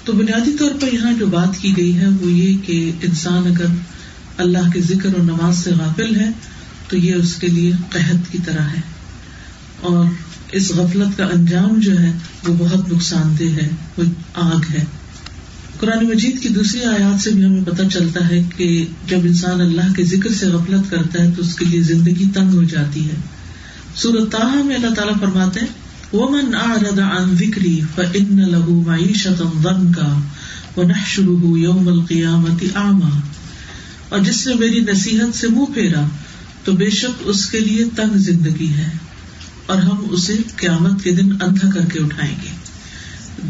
تو 0.04 0.12
بنیادی 0.12 0.52
طور 0.58 0.70
پر 0.80 0.94
یہاں 0.94 1.12
جو 1.12 1.26
بات 1.26 1.60
کی 1.60 1.76
گئی 1.76 1.98
ہے 1.98 2.06
وہ 2.06 2.32
یہ 2.32 2.58
کہ 2.66 2.92
انسان 3.02 3.46
اگر 3.46 3.66
اللہ 4.36 4.70
کے 4.72 4.80
ذکر 4.80 5.08
اور 5.08 5.24
نماز 5.24 5.64
سے 5.64 5.70
غافل 5.70 6.16
ہے 6.16 6.28
تو 6.88 6.96
یہ 6.96 7.14
اس 7.14 7.34
کے 7.34 7.46
لیے 7.46 7.72
قحط 7.90 8.32
کی 8.32 8.38
طرح 8.38 8.62
ہے 8.62 8.80
اور 9.80 10.04
اس 10.52 10.72
غفلت 10.72 11.18
کا 11.18 11.24
انجام 11.24 11.80
جو 11.80 12.00
ہے 12.00 12.12
وہ 12.48 12.54
بہت 12.58 12.92
نقصان 12.92 13.34
دہ 13.38 13.44
ہے، 13.44 13.68
وہ 13.96 14.04
آگ 14.34 14.72
ہے۔ 14.74 14.84
قرآن 15.80 16.06
مجید 16.06 16.42
کی 16.42 16.48
دوسری 16.48 16.84
آیات 16.84 17.20
سے 17.20 17.30
بھی 17.30 17.44
ہمیں 17.44 17.64
پتہ 17.64 17.82
چلتا 17.92 18.28
ہے 18.28 18.42
کہ 18.56 18.86
جب 19.08 19.18
انسان 19.22 19.60
اللہ 19.60 19.92
کے 19.96 20.04
ذکر 20.04 20.32
سے 20.32 20.46
غفلت 20.46 20.90
کرتا 20.90 21.24
ہے 21.24 21.30
تو 21.36 21.42
اس 21.42 21.54
کے 21.54 21.64
لیے 21.64 21.82
زندگی 21.82 22.24
تنگ 22.34 22.54
ہو 22.54 22.62
جاتی 22.62 23.04
ہے۔ 23.04 23.14
سورت 23.96 24.34
میں 24.66 24.76
اللہ 24.76 24.94
تعالیٰ 24.94 25.20
فرماتے 25.20 25.60
ہیں، 25.60 25.82
ومن 26.12 26.54
اعرض 26.54 26.98
عن 26.98 27.36
ذکری 27.36 27.80
فإن 27.94 28.38
له 28.38 28.82
معیشتا 28.86 29.62
ضنکا 29.62 30.20
ونحشره 30.76 31.58
یوم 31.58 31.88
القیامت 31.88 32.64
اعما 32.74 33.20
اور 34.08 34.18
جس 34.18 34.46
نے 34.46 34.54
میری 34.54 34.80
نصیحت 34.80 35.36
سے 35.36 35.48
منہ 35.48 35.74
پھیرا 35.74 36.08
تو 36.64 36.72
بے 36.72 36.90
شک 36.90 37.22
اس 37.24 37.46
کے 37.46 37.60
لیے 37.60 37.84
تنگ 37.96 38.16
زندگی 38.16 38.68
ہے۔ 38.68 39.11
اور 39.66 39.78
ہم 39.78 40.06
اسے 40.10 40.36
قیامت 40.56 41.04
کے 41.04 41.12
دن 41.12 41.32
اندھا 41.42 41.70
کر 41.74 41.84
کے 41.84 41.98
اٹھائیں 41.98 42.34
گے۔ 42.42 42.48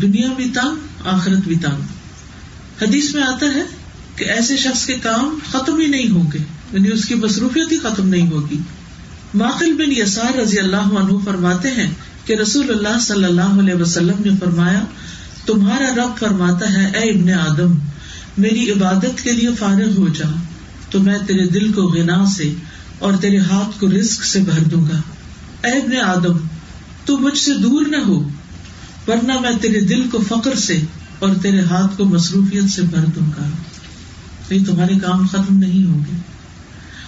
دنیا 0.02 0.32
بھی 0.36 0.44
تنگ، 0.44 0.76
آخرت 1.04 1.48
بھی 1.48 1.56
تنگ۔ 1.56 1.82
حدیث 2.82 3.14
میں 3.14 3.22
آتا 3.22 3.46
ہے 3.54 3.62
کہ 4.16 4.24
ایسے 4.24 4.56
شخص 4.56 4.86
کے 4.86 4.94
کام 4.94 5.38
ختم 5.50 5.80
ہی 5.80 5.86
نہیں 5.86 6.10
ہوں 6.10 6.32
گے 6.32 6.38
یعنی 6.72 6.88
اس 6.92 7.04
کی 7.04 7.14
مصروفیت 7.14 7.72
ہی 7.72 7.78
ختم 7.78 8.08
نہیں 8.08 8.30
ہوگی۔ 8.30 8.58
ماقل 9.34 9.72
بن 9.72 9.92
یسار 9.92 10.38
رضی 10.38 10.58
اللہ 10.58 10.76
عنہ 10.76 11.24
فرماتے 11.24 11.70
ہیں 11.70 11.90
کہ 12.24 12.32
رسول 12.32 12.70
اللہ 12.70 12.98
صلی 13.00 13.24
اللہ 13.24 13.60
علیہ 13.60 13.74
وسلم 13.74 14.16
نے 14.24 14.30
فرمایا، 14.40 14.84
تمہارا 15.46 15.94
رب 15.96 16.18
فرماتا 16.18 16.72
ہے، 16.72 16.86
اے 16.86 17.10
ابن 17.10 17.32
آدم، 17.32 17.74
میری 18.38 18.70
عبادت 18.70 19.24
کے 19.24 19.32
لیے 19.32 19.48
فارغ 19.58 19.96
ہو 19.96 20.08
جا، 20.08 20.30
تو 20.90 21.00
میں 21.00 21.18
تیرے 21.26 21.46
دل 21.46 21.72
کو 21.72 21.82
غنا 21.82 22.24
سے 22.26 22.54
اور 22.98 23.12
تیرے 23.20 23.38
ہاتھ 23.38 23.80
کو 23.80 23.90
رزق 23.90 24.24
سے 24.24 24.38
بھر 24.38 24.62
دوں 24.62 24.84
گا۔ 24.84 25.00
اے 25.64 25.70
ابن 25.70 25.96
آدم، 25.96 26.36
تو 27.04 27.18
مجھ 27.18 27.38
سے 27.38 27.54
دور 27.54 27.86
نہ 27.86 27.96
ہو، 27.96 28.28
ورنہ 29.08 29.40
میں 29.40 29.50
تیرے 29.60 29.80
دل 29.80 30.08
کو 30.10 30.18
فخر 30.28 30.54
سے 30.54 30.80
اور 31.18 31.34
تیرے 31.42 31.60
ہاتھ 31.60 31.98
کو 31.98 32.04
مصروفیت 32.04 32.70
سے 32.70 32.82
بھر 32.82 33.04
دوں 33.04 33.26
گا۔ 33.26 33.48
یہ 34.54 34.64
تمہارے 34.66 34.94
کام 35.02 35.26
ختم 35.26 35.58
نہیں 35.58 35.84
ہوں 35.84 36.00
گے۔ 36.00 36.16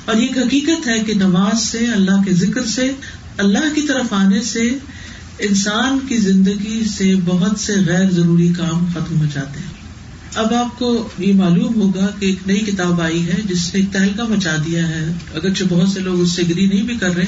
اور 0.04 0.16
یہ 0.16 0.28
حقیقت 0.36 0.88
ہے 0.88 0.98
کہ 0.98 1.14
نماز 1.14 1.62
سے، 1.62 1.78
اللہ 1.78 2.22
کے 2.24 2.32
ذکر 2.32 2.64
سے، 2.66 2.92
اللہ 3.38 3.74
کی 3.74 3.82
طرف 3.82 4.12
آنے 4.12 4.40
سے 4.40 4.70
انسان 5.38 5.98
کی 6.08 6.16
زندگی 6.16 6.84
سے 6.96 7.14
بہت 7.24 7.60
سے 7.60 7.72
غیر 7.86 8.10
ضروری 8.10 8.52
کام 8.58 8.86
ختم 8.86 9.20
ہو 9.20 9.24
جاتے 9.34 9.60
ہیں۔ 9.60 9.84
اب 10.34 10.54
آپ 10.54 10.78
کو 10.78 11.08
یہ 11.18 11.34
معلوم 11.34 11.74
ہوگا 11.74 12.06
کہ 12.18 12.26
ایک 12.26 12.38
نئی 12.46 12.58
کتاب 12.58 13.00
آئی 13.00 13.26
ہے، 13.26 13.34
جس 13.48 13.74
نے 13.74 13.80
ایک 13.80 13.92
تہلکا 13.92 14.24
مچا 14.24 14.56
دیا 14.66 14.88
ہے۔ 14.88 15.12
اگرچہ 15.34 15.64
بہت 15.68 15.88
سے 15.88 16.00
لوگ 16.00 16.20
اس 16.20 16.30
سے 16.30 16.42
گری 16.50 16.66
نہیں 16.66 16.82
بھی 16.82 16.96
کر 16.96 17.14
رہے 17.14 17.24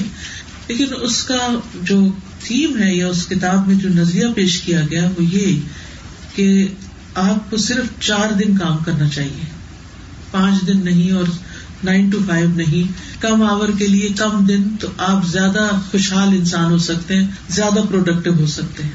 لیکن 0.67 0.85
اس 1.01 1.23
کا 1.23 1.59
جو 1.81 2.07
تھیم 2.43 2.77
ہے 2.83 2.95
یا 2.95 3.07
اس 3.07 3.27
کتاب 3.27 3.67
میں 3.67 3.75
جو 3.75 3.89
نظریہ 3.89 4.25
پیش 4.35 4.61
کیا 4.61 4.81
گیا 4.91 5.09
وہ 5.19 5.23
یہ 5.23 5.59
کہ 6.35 6.67
آپ 7.15 7.51
کو 7.51 7.57
صرف 7.57 8.01
چار 8.01 8.31
دن 8.31 8.57
کام 8.57 8.77
کرنا 8.77 9.09
چاہیے۔ 9.09 9.45
پانچ 10.31 10.67
دن 10.67 10.85
نہیں 10.85 11.11
اور 11.11 11.25
نائن 11.83 12.09
ٹو 12.09 12.19
فائیو 12.27 12.49
نہیں۔ 12.49 12.91
کم 13.21 13.41
آور 13.41 13.69
کے 13.77 13.87
لیے 13.87 14.09
کم 14.09 14.45
دن 14.45 14.63
تو 14.79 14.87
آپ 14.97 15.27
زیادہ 15.27 15.69
خوشحال 15.91 16.27
انسان 16.27 16.71
ہو 16.71 16.77
سکتے 16.77 17.15
ہیں، 17.15 17.27
زیادہ 17.49 17.79
پروڈکٹیو 17.89 18.33
ہو 18.33 18.45
سکتے 18.45 18.83
ہیں۔ 18.83 18.91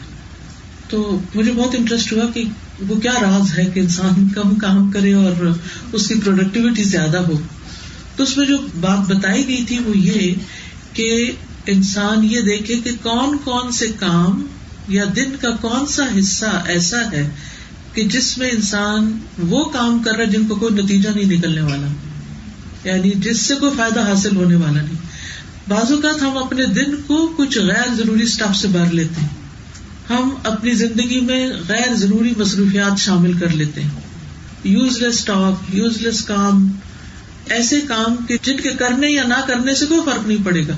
تو 0.88 1.20
مجھے 1.34 1.52
بہت 1.52 1.74
انٹرسٹ 1.74 2.12
ہوا 2.12 2.30
کہ 2.34 2.44
وہ 2.88 3.00
کیا 3.00 3.12
راز 3.12 3.58
ہے 3.58 3.64
کہ 3.64 3.80
انسان 3.80 4.28
کم 4.28 4.54
کام 4.54 4.90
کرے 4.90 5.12
اور 5.12 5.56
اس 5.92 6.08
کی 6.08 6.14
پروڈکٹیوٹی 6.14 6.84
زیادہ 6.84 7.16
ہو۔ 7.16 7.40
تو 8.16 8.22
اس 8.22 8.36
میں 8.36 8.46
جو 8.46 8.58
بات 8.80 9.16
بتائی 9.16 9.48
گئی 9.48 9.64
تھی 9.64 9.78
وہ 9.78 9.98
یہ 9.98 10.34
کہ 10.92 11.30
انسان 11.66 12.24
یہ 12.24 12.40
دیکھے 12.40 12.76
کہ 12.76 12.90
کون 13.02 13.38
کون 13.44 13.72
سے 13.72 13.88
کام 13.98 14.46
یا 14.88 15.04
دن 15.16 15.36
کا 15.40 15.50
کون 15.50 15.86
سا 15.86 16.02
حصہ 16.18 16.62
ایسا 16.66 16.98
ہے 17.12 17.30
کہ 17.92 18.04
جس 18.04 18.38
میں 18.38 18.50
انسان 18.50 19.18
وہ 19.38 19.64
کام 19.64 20.02
کر 20.02 20.10
رہا 20.10 20.20
ہے 20.20 20.26
جن 20.26 20.46
کو 20.46 20.54
کوئی 20.54 20.82
نتیجہ 20.82 21.08
نہیں 21.14 21.24
نکلنے 21.24 21.60
والا۔ 21.60 21.86
یعنی 22.84 23.10
جس 23.10 23.40
سے 23.40 23.54
کوئی 23.54 23.72
فائدہ 23.76 24.00
حاصل 24.00 24.36
ہونے 24.36 24.56
والا 24.56 24.82
نہیں۔ 24.82 24.96
بعض 25.68 25.92
اوقات 25.92 26.22
ہم 26.22 26.38
اپنے 26.38 26.66
دن 26.66 26.96
کو 27.06 27.34
کچھ 27.36 27.58
غیر 27.58 27.94
ضروری 27.94 28.22
اسٹاف 28.22 28.56
سے 28.56 28.68
بھر 28.68 28.92
لیتے 28.92 29.20
ہیں۔ 29.20 29.28
ہم 30.10 30.30
اپنی 30.44 30.72
زندگی 30.72 31.20
میں 31.20 31.50
غیر 31.68 31.94
ضروری 31.94 32.32
مصروفیات 32.36 33.00
شامل 33.00 33.32
کر 33.32 33.48
لیتے 33.48 33.82
ہیں۔ 33.82 33.90
یوز 34.64 34.98
لیس 34.98 35.24
ٹاک 35.24 35.74
یوز 35.74 35.96
لیس 35.96 36.24
کام، 36.24 36.70
ایسے 37.48 37.80
کام 37.80 38.24
کے 38.26 38.36
جن 38.42 38.56
کے 38.56 38.70
کرنے 38.70 39.10
یا 39.10 39.22
نہ 39.22 39.46
کرنے 39.46 39.74
سے 39.74 39.86
کوئی 39.86 40.00
فرق 40.04 40.26
نہیں 40.26 40.44
پڑے 40.44 40.68
گا۔ 40.68 40.76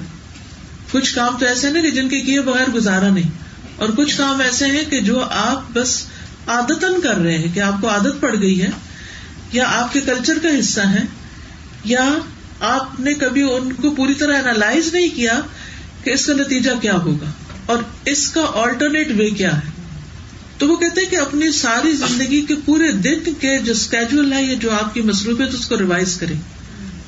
کچھ 0.95 1.15
کام 1.15 1.37
تو 1.39 1.47
ایسے 1.47 1.71
نا 1.71 1.81
کہ 1.81 1.91
جن 1.91 2.09
کے 2.09 2.21
کیے 2.21 2.41
بغیر 2.41 2.71
گزارا 2.71 3.09
نہیں۔ 3.09 3.31
اور 3.77 3.89
کچھ 3.89 4.17
کام 4.19 4.41
ایسے 4.41 4.67
ہیں 4.67 4.85
کہ 4.91 5.01
جو 5.01 5.21
آپ 5.31 5.73
بس 5.73 6.07
آدتن 6.47 7.01
کر 7.01 7.15
رہے 7.15 7.39
ہیں 7.39 7.55
کہ 7.55 7.61
آپ 7.61 7.81
کو 7.81 7.89
عادت 7.89 8.21
پڑ 8.21 8.35
گئی 8.41 8.63
ہے، 8.63 8.71
یا 9.53 9.65
آپ 9.69 9.93
کے 9.93 10.01
کلچر 10.01 10.39
کا 10.43 10.49
حصہ 10.61 10.81
ہے، 10.81 11.03
یا 11.85 12.19
آپ 12.61 13.01
نے 13.01 13.15
کبھی 13.15 13.43
ان 13.43 13.73
کو 13.73 13.91
پوری 13.91 14.15
طرح 14.15 14.37
اینالائز 14.37 14.95
نہیں 14.95 15.09
کیا 15.15 15.41
کہ 16.05 16.11
اس 16.11 16.27
کا 16.27 16.35
نتیجہ 16.35 16.71
کیا 16.83 16.95
ہوگا۔ 16.95 17.31
اور 17.67 17.79
اس 18.05 18.29
کا 18.29 18.45
آلٹرنیٹ 18.55 19.09
وے 19.19 19.31
کیا 19.31 19.57
ہے۔ 19.57 19.71
تو 20.59 20.69
وہ 20.69 20.77
کہتے 20.77 21.01
ہیں 21.01 21.11
کہ 21.11 21.17
اپنی 21.17 21.53
ساری 21.53 21.93
زندگی 21.93 22.41
کے 22.41 22.55
پورے 22.65 22.93
دن 22.93 23.21
کے 23.41 23.59
جو 23.59 23.73
اسکیجول 23.73 24.33
ہے 24.33 24.43
یا 24.43 24.55
جو 24.55 24.71
آپ 24.71 24.95
کی 24.95 25.01
مصروفیت، 25.01 25.55
اس 25.55 25.67
کو 25.67 25.79
ریوائز 25.79 26.17
کریں۔ 26.17 26.54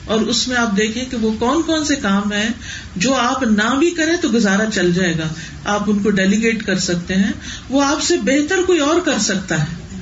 اور 0.07 0.21
اس 0.21 0.49
میں 0.49 0.57
آپ 0.57 0.77
دیکھیں 0.77 1.05
کہ 1.11 1.17
وہ 1.17 1.33
کون 1.39 1.63
کون 1.63 1.85
سے 1.85 1.97
کام 1.97 2.33
ہیں 2.33 2.49
جو 2.97 3.15
آپ 3.15 3.43
نہ 3.43 3.75
بھی 3.79 3.91
کریں 3.91 4.17
تو 4.17 4.29
گزارا 4.29 4.71
چل 4.71 4.93
جائے 4.93 5.15
گا۔ 5.19 5.29
آپ 5.65 5.83
ان 5.87 6.03
کو 6.03 6.11
ڈیلیگیٹ 6.11 6.67
کر 6.67 6.79
سکتے 6.79 7.15
ہیں۔ 7.15 7.33
وہ 7.71 7.85
آپ 7.85 8.03
سے 8.03 8.17
بہتر 8.17 8.57
کوئی 8.67 8.79
اور 8.79 9.01
کر 9.01 9.19
سکتا 9.19 9.61
ہے۔ 9.61 9.99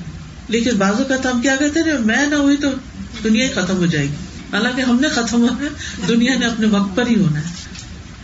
لیکن 0.48 0.70
بازو 0.76 1.04
کا 1.04 1.30
ہم 1.30 1.40
کیا 1.40 1.56
کہتے 1.56 1.80
ہیں، 1.80 1.98
میں 1.98 2.26
نہ 2.26 2.34
ہوئی 2.34 2.56
تو 2.56 2.68
دنیا 3.24 3.44
ہی 3.44 3.50
ختم 3.50 3.76
ہو 3.76 3.86
جائے 3.86 4.06
گی۔ 4.06 4.14
حالانکہ 4.52 4.82
ہم 4.82 5.00
نے 5.00 5.08
ختم 5.08 5.40
ہونا 5.40 5.64
ہے، 5.64 5.68
دنیا 6.08 6.38
نے 6.38 6.46
اپنے 6.46 6.66
وقت 6.66 6.96
پر 6.96 7.06
ہی 7.06 7.16
ہونا 7.16 7.38
ہے۔ 7.38 7.44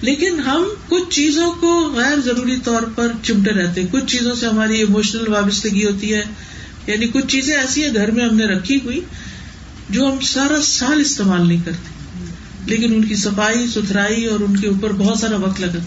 لیکن 0.00 0.40
ہم 0.40 0.64
کچھ 0.88 1.14
چیزوں 1.14 1.50
کو 1.50 1.92
غیر 1.96 2.20
ضروری 2.20 2.56
طور 2.64 2.82
پر 2.94 3.12
چمٹے 3.22 3.50
رہتے 3.50 3.80
ہیں۔ 3.80 3.88
کچھ 3.90 4.06
چیزوں 4.06 4.34
سے 4.34 4.46
ہماری 4.46 4.82
اموشنل 4.82 5.32
وابستگی 5.32 5.86
ہوتی 5.86 6.14
ہے۔ 6.14 6.22
یعنی 6.86 7.06
کچھ 7.06 7.26
چیزیں 7.26 7.56
ایسی 7.56 7.84
ہیں 7.84 7.94
گھر 7.94 8.10
میں 8.10 8.24
ہم 8.24 8.36
نے 8.36 8.44
رکھی 8.44 8.78
ہوئی 8.84 9.00
جو 9.90 10.06
ہم 10.06 10.20
سارا 10.20 10.62
سال 10.62 11.00
استعمال 11.00 11.48
نہیں 11.48 11.60
کرتے۔ 11.64 12.00
لیکن 12.66 12.94
ان 12.94 13.04
کی 13.04 13.16
صفائی، 13.16 13.66
ستھرائی 13.68 14.26
اور 14.26 14.40
ان 14.40 14.56
کے 14.56 14.68
اوپر 14.68 14.92
بہت 14.92 15.18
سارا 15.18 15.36
وقت 15.36 15.60
لگا۔ 15.60 15.78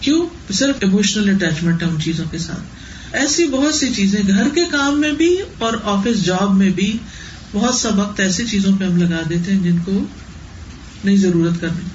کیوں؟ 0.00 0.52
صرف 0.52 0.76
اموشنل 0.82 1.34
اٹیچمنٹ 1.34 1.82
ہے 1.82 1.88
ان 1.88 2.00
چیزوں 2.00 2.24
کے 2.30 2.38
ساتھ۔ 2.38 2.60
ایسی 3.12 3.46
بہت 3.46 3.74
سی 3.74 3.94
چیزیں 3.96 4.20
گھر 4.28 4.48
کے 4.54 4.64
کام 4.72 5.00
میں 5.00 5.12
بھی 5.12 5.36
اور 5.58 5.72
آفس 5.84 6.24
جاب 6.24 6.56
میں 6.56 6.70
بھی 6.70 6.98
بہت 7.52 7.74
سا 7.74 7.88
وقت 7.88 8.20
ایسی 8.20 8.46
چیزوں 8.46 8.76
پہ 8.78 8.84
ہم 8.84 8.96
لگا 8.96 9.22
دیتے 9.28 9.52
ہیں 9.52 9.60
جن 9.62 9.78
کو 9.78 10.04
نہیں 11.04 11.16
ضرورت 11.16 11.60
کرنی۔ 11.60 11.88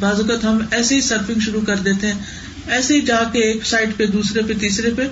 بعض 0.00 0.20
اوقات 0.20 0.44
ہم 0.44 0.58
ایسے 0.70 0.94
ہی 0.94 1.00
سرفنگ 1.00 1.40
شروع 1.40 1.60
کر 1.66 1.76
دیتے 1.76 2.06
ہیں، 2.06 2.20
ایسے 2.66 2.94
ہی 2.94 3.00
جا 3.00 3.20
کے 3.32 3.52
ایک 3.52 3.66
سائڈ 3.66 3.90
پہ، 3.96 4.06
دوسرے 4.06 4.42
پہ، 4.42 4.52
تیسرے 4.60 4.90
پہ۔ 4.96 5.02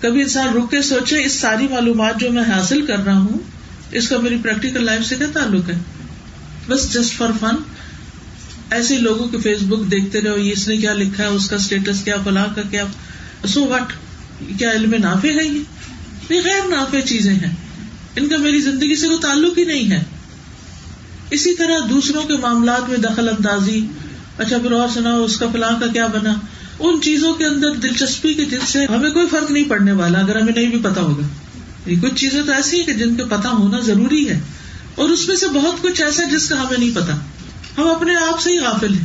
کبھی 0.00 0.22
انسان 0.22 0.54
رک 0.54 0.70
کے 0.70 0.82
سوچے، 0.82 1.24
اس 1.24 1.32
ساری 1.32 1.68
معلومات 1.68 2.20
جو 2.20 2.30
میں 2.30 2.42
حاصل 2.42 2.86
کر 2.86 2.98
رہا 2.98 3.18
ہوں 3.18 3.59
اس 3.92 4.08
کا 4.08 4.18
میری 4.18 4.36
پریکٹیکل 4.42 4.84
لائف 4.84 5.06
سے 5.06 5.14
کیا 5.16 5.26
تعلق 5.32 5.68
ہے؟ 5.68 5.78
بس 6.68 6.94
جسٹ 6.94 7.16
فار 7.16 7.30
فن 7.40 7.54
ایسے 8.70 8.98
لوگوں 8.98 9.28
کے 9.28 9.38
فیس 9.38 9.58
بک 9.62 9.90
دیکھتے 9.90 10.20
رہو، 10.20 10.36
یہ 10.36 10.52
اس 10.52 10.68
نے 10.68 10.76
کیا 10.76 10.92
لکھا 10.92 11.24
ہے، 11.24 11.28
اس 11.28 11.50
کا 11.50 11.56
اسٹیٹس 11.56 12.04
کیا، 12.04 12.16
فلاں 12.24 12.46
کا 12.54 12.62
کیا۔ 12.62 12.84
سو 13.48 13.64
وٹ 13.64 13.92
کیا 14.58 14.70
علم 14.70 14.94
نافع 15.02 15.28
ہے 15.28 15.44
یہ؟ 15.44 16.40
غیر 16.44 16.68
نافع 16.68 17.00
چیزیں 17.00 17.34
ہیں۔ 17.34 17.56
ان 18.16 18.28
کا 18.28 18.36
میری 18.36 18.60
زندگی 18.60 18.96
سے 18.96 19.06
کوئی 19.06 19.18
تعلق 19.18 19.58
ہی 19.58 19.64
نہیں 19.64 19.90
ہے۔ 19.90 20.04
اسی 21.30 21.54
طرح 21.54 21.78
دوسروں 21.90 22.22
کے 22.22 22.36
معاملات 22.36 22.88
میں 22.88 22.98
دخل 22.98 23.28
اندازی۔ 23.28 23.86
اچھا 24.38 24.58
پھر 24.58 24.72
اور 24.72 24.88
سنا 24.94 25.14
اس 25.14 25.38
کا 25.38 25.46
فلاں 25.52 25.80
کا 25.80 25.86
کیا 25.86 26.06
بنا؟ 26.06 26.34
ان 26.78 27.00
چیزوں 27.00 27.34
کے 27.34 27.44
اندر 27.44 27.74
دلچسپی 27.74 28.34
کے 28.34 28.44
جن 28.44 28.58
سے 28.66 28.86
ہمیں 28.86 29.10
کوئی 29.10 29.26
فرق 29.30 29.50
نہیں 29.50 29.68
پڑنے 29.68 29.92
والا، 29.92 30.18
اگر 30.18 30.40
ہمیں 30.40 30.52
نہیں 30.56 30.68
بھی 30.68 30.78
پتا 30.78 31.00
ہوگا۔ 31.00 31.26
یہ 31.86 31.96
کچھ 32.02 32.14
چیزیں 32.14 32.42
تو 32.42 32.52
ایسی 32.52 32.78
ہیں 32.78 32.86
کہ 32.86 32.92
جن 32.92 33.14
کے 33.14 33.24
پتا 33.24 33.48
ہونا 33.48 33.80
ضروری 33.80 34.28
ہے 34.28 34.40
اور 34.94 35.08
اس 35.08 35.28
میں 35.28 35.36
سے 35.36 35.48
بہت 35.48 35.82
کچھ 35.82 36.02
ایسا 36.02 36.22
جس 36.36 36.48
کا 36.48 36.60
ہمیں 36.60 36.78
نہیں 36.78 36.94
پتا 36.94 37.16
ہم 37.78 37.88
اپنے 37.88 38.14
آپ 38.16 38.40
سے 38.40 38.50
ہی 38.50 38.58
غافل 38.58 38.94
ہیں۔ 38.94 39.04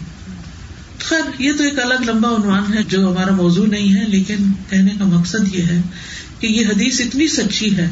خیر، 1.05 1.41
یہ 1.41 1.51
تو 1.57 1.63
ایک 1.63 1.79
الگ 1.79 1.93
لمبا 2.05 2.29
عنوان 2.29 2.73
ہے 2.73 2.83
جو 2.83 3.07
ہمارا 3.07 3.31
موضوع 3.31 3.65
نہیں 3.65 3.95
ہے، 3.95 4.07
لیکن 4.07 4.35
کہنے 4.69 4.91
کا 4.99 5.05
مقصد 5.05 5.55
یہ 5.55 5.63
ہے 5.63 5.81
کہ 6.39 6.47
یہ 6.47 6.67
حدیث 6.67 7.01
اتنی 7.01 7.27
سچی 7.27 7.77
ہے 7.77 7.89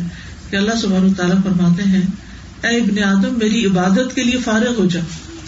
کہ 0.49 0.55
اللہ 0.55 0.75
سبحانہ 0.81 1.13
تعالیٰ 1.13 1.37
فرماتے 1.43 1.83
ہیں، 1.83 2.01
اے 2.63 2.77
ابن 2.77 3.03
آدم، 3.03 3.37
میری 3.37 3.65
عبادت 3.65 4.15
کے 4.15 4.23
لیے 4.23 4.39
فارغ 4.45 4.73
ہو 4.77 4.85
جا۔ 4.85 4.99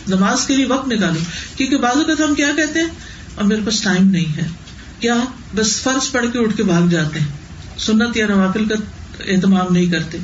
نماز 0.08 0.46
کے 0.48 0.56
لیے 0.56 0.66
وقت 0.66 0.88
نکالو۔ 0.88 1.20
کیونکہ 1.58 1.78
بعض 1.78 1.98
اوقات 1.98 2.30
ہم 2.30 2.36
کیا 2.36 2.48
کہتے 2.56 2.80
ہیں؟ 2.80 2.88
اور 3.36 3.44
میرے 3.44 3.62
پاس 3.66 3.82
ٹائم 3.82 4.08
نہیں 4.08 4.38
ہے۔ 4.38 4.48
کیا 5.00 5.16
بس 5.56 5.82
فرض 5.82 6.12
پڑھ 6.12 6.26
کے 6.34 6.40
اٹھ 6.40 6.58
کے 6.58 6.64
بھاگ 6.64 6.88
جاتے 6.88 7.20
ہیں؟ 7.20 7.28
سنت 7.78 8.18
یا 8.18 8.28
نوافل 8.28 8.66
کا 8.66 8.76
اہتمام 9.20 9.74
نہیں 9.74 9.86
کرتے۔ 9.86 10.18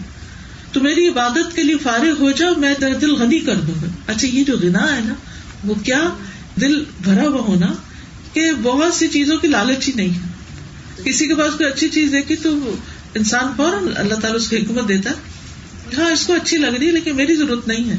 تو 0.71 0.81
میری 0.81 1.07
عبادت 1.07 1.55
کے 1.55 1.63
لیے 1.63 1.77
فارغ 1.77 2.19
ہو 2.19 2.31
جاؤ، 2.31 2.53
میں 2.57 2.73
تیرا 2.79 2.93
دل 3.01 3.15
غنی 3.15 3.39
کر 3.39 3.55
دوں 3.55 3.75
گا۔ 3.81 4.13
اچھا 4.13 4.27
یہ 4.27 4.43
جو 4.43 4.57
گنا 4.63 4.95
ہے 4.95 5.01
نا، 5.01 5.13
وہ 5.63 5.75
کیا 5.75 6.09
دل 6.61 6.83
بھرا 7.01 7.23
ہوا 7.23 7.41
ہونا 7.41 7.67
کہ 8.33 8.51
بہت 8.63 8.93
سی 8.93 9.07
چیزوں 9.07 9.37
کی 9.37 9.47
لالچ 9.47 9.87
ہی 9.87 9.93
نہیں۔ 9.95 10.09
ہے 10.09 10.31
کسی 11.03 11.27
کے 11.27 11.35
پاس 11.35 11.53
کوئی 11.53 11.69
اچھی 11.69 11.89
چیز 11.89 12.11
دیکھی 12.11 12.35
تو 12.35 12.75
انسان 13.15 13.53
فوراً 13.57 13.87
اللہ 13.95 14.13
تعالیٰ 14.13 14.35
اس 14.35 14.49
کو 14.49 14.55
حکمت 14.55 14.87
دیتا 14.87 15.09
ہے۔ 15.09 15.15
ہاں 15.97 16.11
اس 16.11 16.27
کو 16.27 16.33
اچھی 16.33 16.57
لگ 16.57 16.67
رہی 16.67 16.87
ہے، 16.87 16.91
لیکن 16.91 17.15
میری 17.15 17.35
ضرورت 17.35 17.67
نہیں 17.67 17.89
ہے۔ 17.89 17.97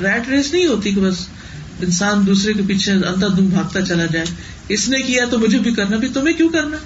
ریٹ 0.00 0.28
ریس 0.28 0.52
نہیں 0.52 0.66
ہوتی 0.66 0.92
کہ 0.92 1.00
بس 1.00 1.26
انسان 1.82 2.26
دوسرے 2.26 2.52
کے 2.52 2.62
پیچھے 2.66 2.92
اندر 2.92 3.28
دم 3.28 3.46
بھاگتا 3.46 3.82
چلا 3.82 4.06
جائے۔ 4.06 4.26
اس 4.68 4.88
نے 4.88 5.02
کیا 5.02 5.24
تو 5.24 5.38
مجھے 5.38 5.58
بھی 5.58 5.74
کرنا، 5.74 5.96
بھی 5.96 6.08
تمہیں 6.08 6.36
کیوں 6.36 6.48
کرنا؟ 6.48 6.76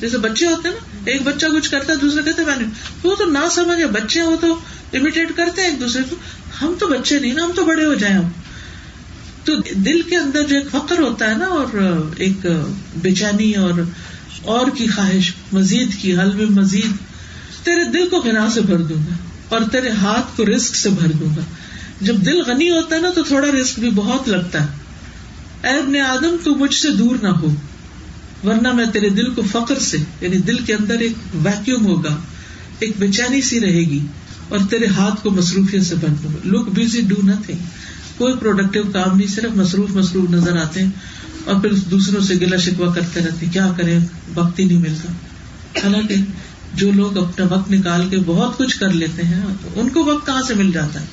جیسے 0.00 0.18
بچے 0.18 0.46
ہوتے 0.46 0.68
ہیں 0.68 0.74
نا، 0.74 1.10
ایک 1.10 1.22
بچہ 1.22 1.46
کچھ 1.46 1.70
کرتا 1.70 1.92
ہے، 1.92 1.98
دوسرے 1.98 2.22
کہتے 2.22 2.44
میں 2.44 2.56
نے 2.56 2.64
وہ 3.02 3.14
تو 3.14 3.24
نہ 3.24 3.48
سمجھے، 3.50 3.86
بچے 3.86 4.22
وہ 4.22 4.36
تو 4.40 4.52
امیٹیٹ 4.92 5.36
کرتے 5.36 5.62
ہیں 5.62 5.68
ایک 5.68 5.80
دوسرے 5.80 6.02
کو۔ 6.10 6.16
ہم 6.62 6.74
تو 6.78 6.86
بچے 6.86 7.18
نہیں 7.18 7.34
نا، 7.34 7.44
ہم 7.44 7.52
تو 7.56 7.64
بڑے 7.64 7.84
ہو 7.84 7.94
جائیں 7.94 8.14
ہم۔ 8.16 8.28
تو 9.44 9.54
دل 9.74 10.00
کے 10.02 10.16
اندر 10.16 10.46
جو 10.46 10.56
ایک 10.56 10.70
فخر 10.70 10.98
ہوتا 10.98 11.30
ہے 11.30 11.36
نا، 11.36 11.46
اور 11.46 11.78
ایک 12.16 12.46
بے 12.96 13.10
چینی 13.10 13.52
اور 13.54 13.80
اور 14.42 14.66
کی 14.76 14.86
خواہش، 14.86 15.32
مزید 15.52 15.94
کی، 16.00 16.16
حل 16.18 16.32
میں 16.34 16.46
مزید، 16.46 16.92
تیرے 17.64 17.84
دل 17.84 18.08
کو 18.08 18.20
گنا 18.20 18.48
سے 18.50 18.60
بھر 18.60 18.78
دوں 18.78 19.02
گا، 19.10 19.14
اور 19.48 19.60
تیرے 19.72 19.90
ہاتھ 19.90 20.36
کو 20.36 20.44
رسک 20.46 20.74
سے 20.74 20.88
بھر 20.88 21.12
دوں 21.12 21.36
گا۔ 21.36 21.42
جب 22.00 22.16
دل 22.16 22.42
غنی 22.42 22.70
ہوتا 22.70 22.96
ہے 22.96 23.00
نا، 23.00 23.10
تو 23.10 23.22
تھوڑا 23.22 23.48
رسک 23.60 23.78
بھی 23.78 23.90
بہت 23.90 24.28
لگتا 24.28 24.62
ہے۔ 24.62 25.68
اے 25.68 25.78
ابن 25.78 25.96
آدم، 25.96 26.36
تو 26.44 26.54
مجھ 26.54 26.74
سے 26.74 26.90
دور 26.90 27.16
نہ 27.22 27.28
ہو۔ 27.28 27.54
ورنہ 28.44 28.72
میں 28.72 28.86
تیرے 28.86 29.08
دل 29.08 29.30
کو 29.34 29.42
فخر 29.52 29.78
سے 29.78 29.98
یعنی 30.20 30.36
دل 30.36 30.58
کے 30.58 30.74
اندر 30.74 30.98
ایک 30.98 31.12
ویکیوم 31.34 31.86
ہوگا، 31.86 32.16
ایک 32.78 32.92
بے 32.98 33.08
چینی 33.08 33.42
سی 33.42 33.60
رہے 33.60 33.80
گی 33.80 34.06
اور 34.48 34.58
تیرے 34.70 34.86
ہاتھ 34.86 35.22
کو 35.22 35.30
مصروفیت 35.30 35.84
سے 35.86 35.94
بن 35.94 36.14
دوں 36.22 36.32
گا 36.32 36.38
لک 36.44 36.68
بزی 36.68 37.00
ڈو 37.00 37.16
نتنگ 37.24 37.58
کوئی 38.16 38.34
پروڈکٹیو 38.40 38.82
کام 38.92 39.16
نہیں، 39.16 39.28
صرف 39.28 39.56
مصروف 39.56 39.90
مصروف 39.90 40.30
نظر 40.30 40.56
آتے 40.56 40.82
ہیں 40.82 40.90
اور 41.44 41.60
پھر 41.60 41.72
دوسروں 41.72 42.20
سے 42.20 42.34
گلا 42.34 42.56
شکوا 42.56 42.94
کرتے 42.94 43.20
رہتے 43.20 43.46
کیا 43.52 43.72
کریں؟ 43.76 43.98
وقت 44.34 44.58
ہی 44.58 44.64
نہیں 44.64 44.78
ملتا۔ 44.78 45.12
حالانکہ 45.82 46.14
جو 46.74 46.90
لوگ 46.92 47.18
اپنا 47.18 47.46
وقت 47.50 47.70
نکال 47.70 48.08
کے 48.08 48.16
بہت 48.26 48.58
کچھ 48.58 48.78
کر 48.78 48.88
لیتے 48.88 49.22
ہیں، 49.22 49.42
ان 49.74 49.88
کو 49.88 50.04
وقت 50.04 50.26
کہاں 50.26 50.42
سے 50.42 50.54
مل 50.54 50.72
جاتا 50.72 51.00
ہے؟ 51.00 51.06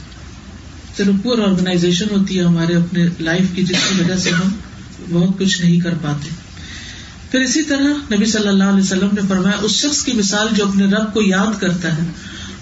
صرف 0.98 1.24
پور 1.24 1.38
آرگنائزیشن 1.38 2.06
ہوتی 2.12 2.40
ہے 2.40 2.44
ہمارے 2.44 2.76
اپنے 2.76 3.08
لائف 3.20 3.56
کی، 3.56 3.64
جس 3.64 3.78
کی 3.90 4.02
وجہ 4.02 4.16
سے 4.16 4.30
ہم 4.30 4.50
بہت 5.10 5.40
کچھ 5.40 5.62
نہیں 5.62 5.80
کر 5.80 5.94
پاتے۔ 6.02 6.47
پھر 7.32 7.40
اسی 7.40 7.64
طرح 7.64 8.14
نبی 8.14 8.26
صلی 8.26 8.48
اللہ 8.48 8.64
علیہ 8.64 8.84
وسلم 8.84 9.10
نے 9.14 9.22
فرمایا، 9.30 9.58
اس 9.62 9.72
شخص 9.72 10.04
کی 10.04 10.12
مثال 10.12 10.48
جو 10.56 10.68
اپنے 10.68 10.86
رب 10.86 11.14
کو 11.14 11.22
یاد 11.22 11.62
کرتا 11.62 11.98
ہے 11.98 12.04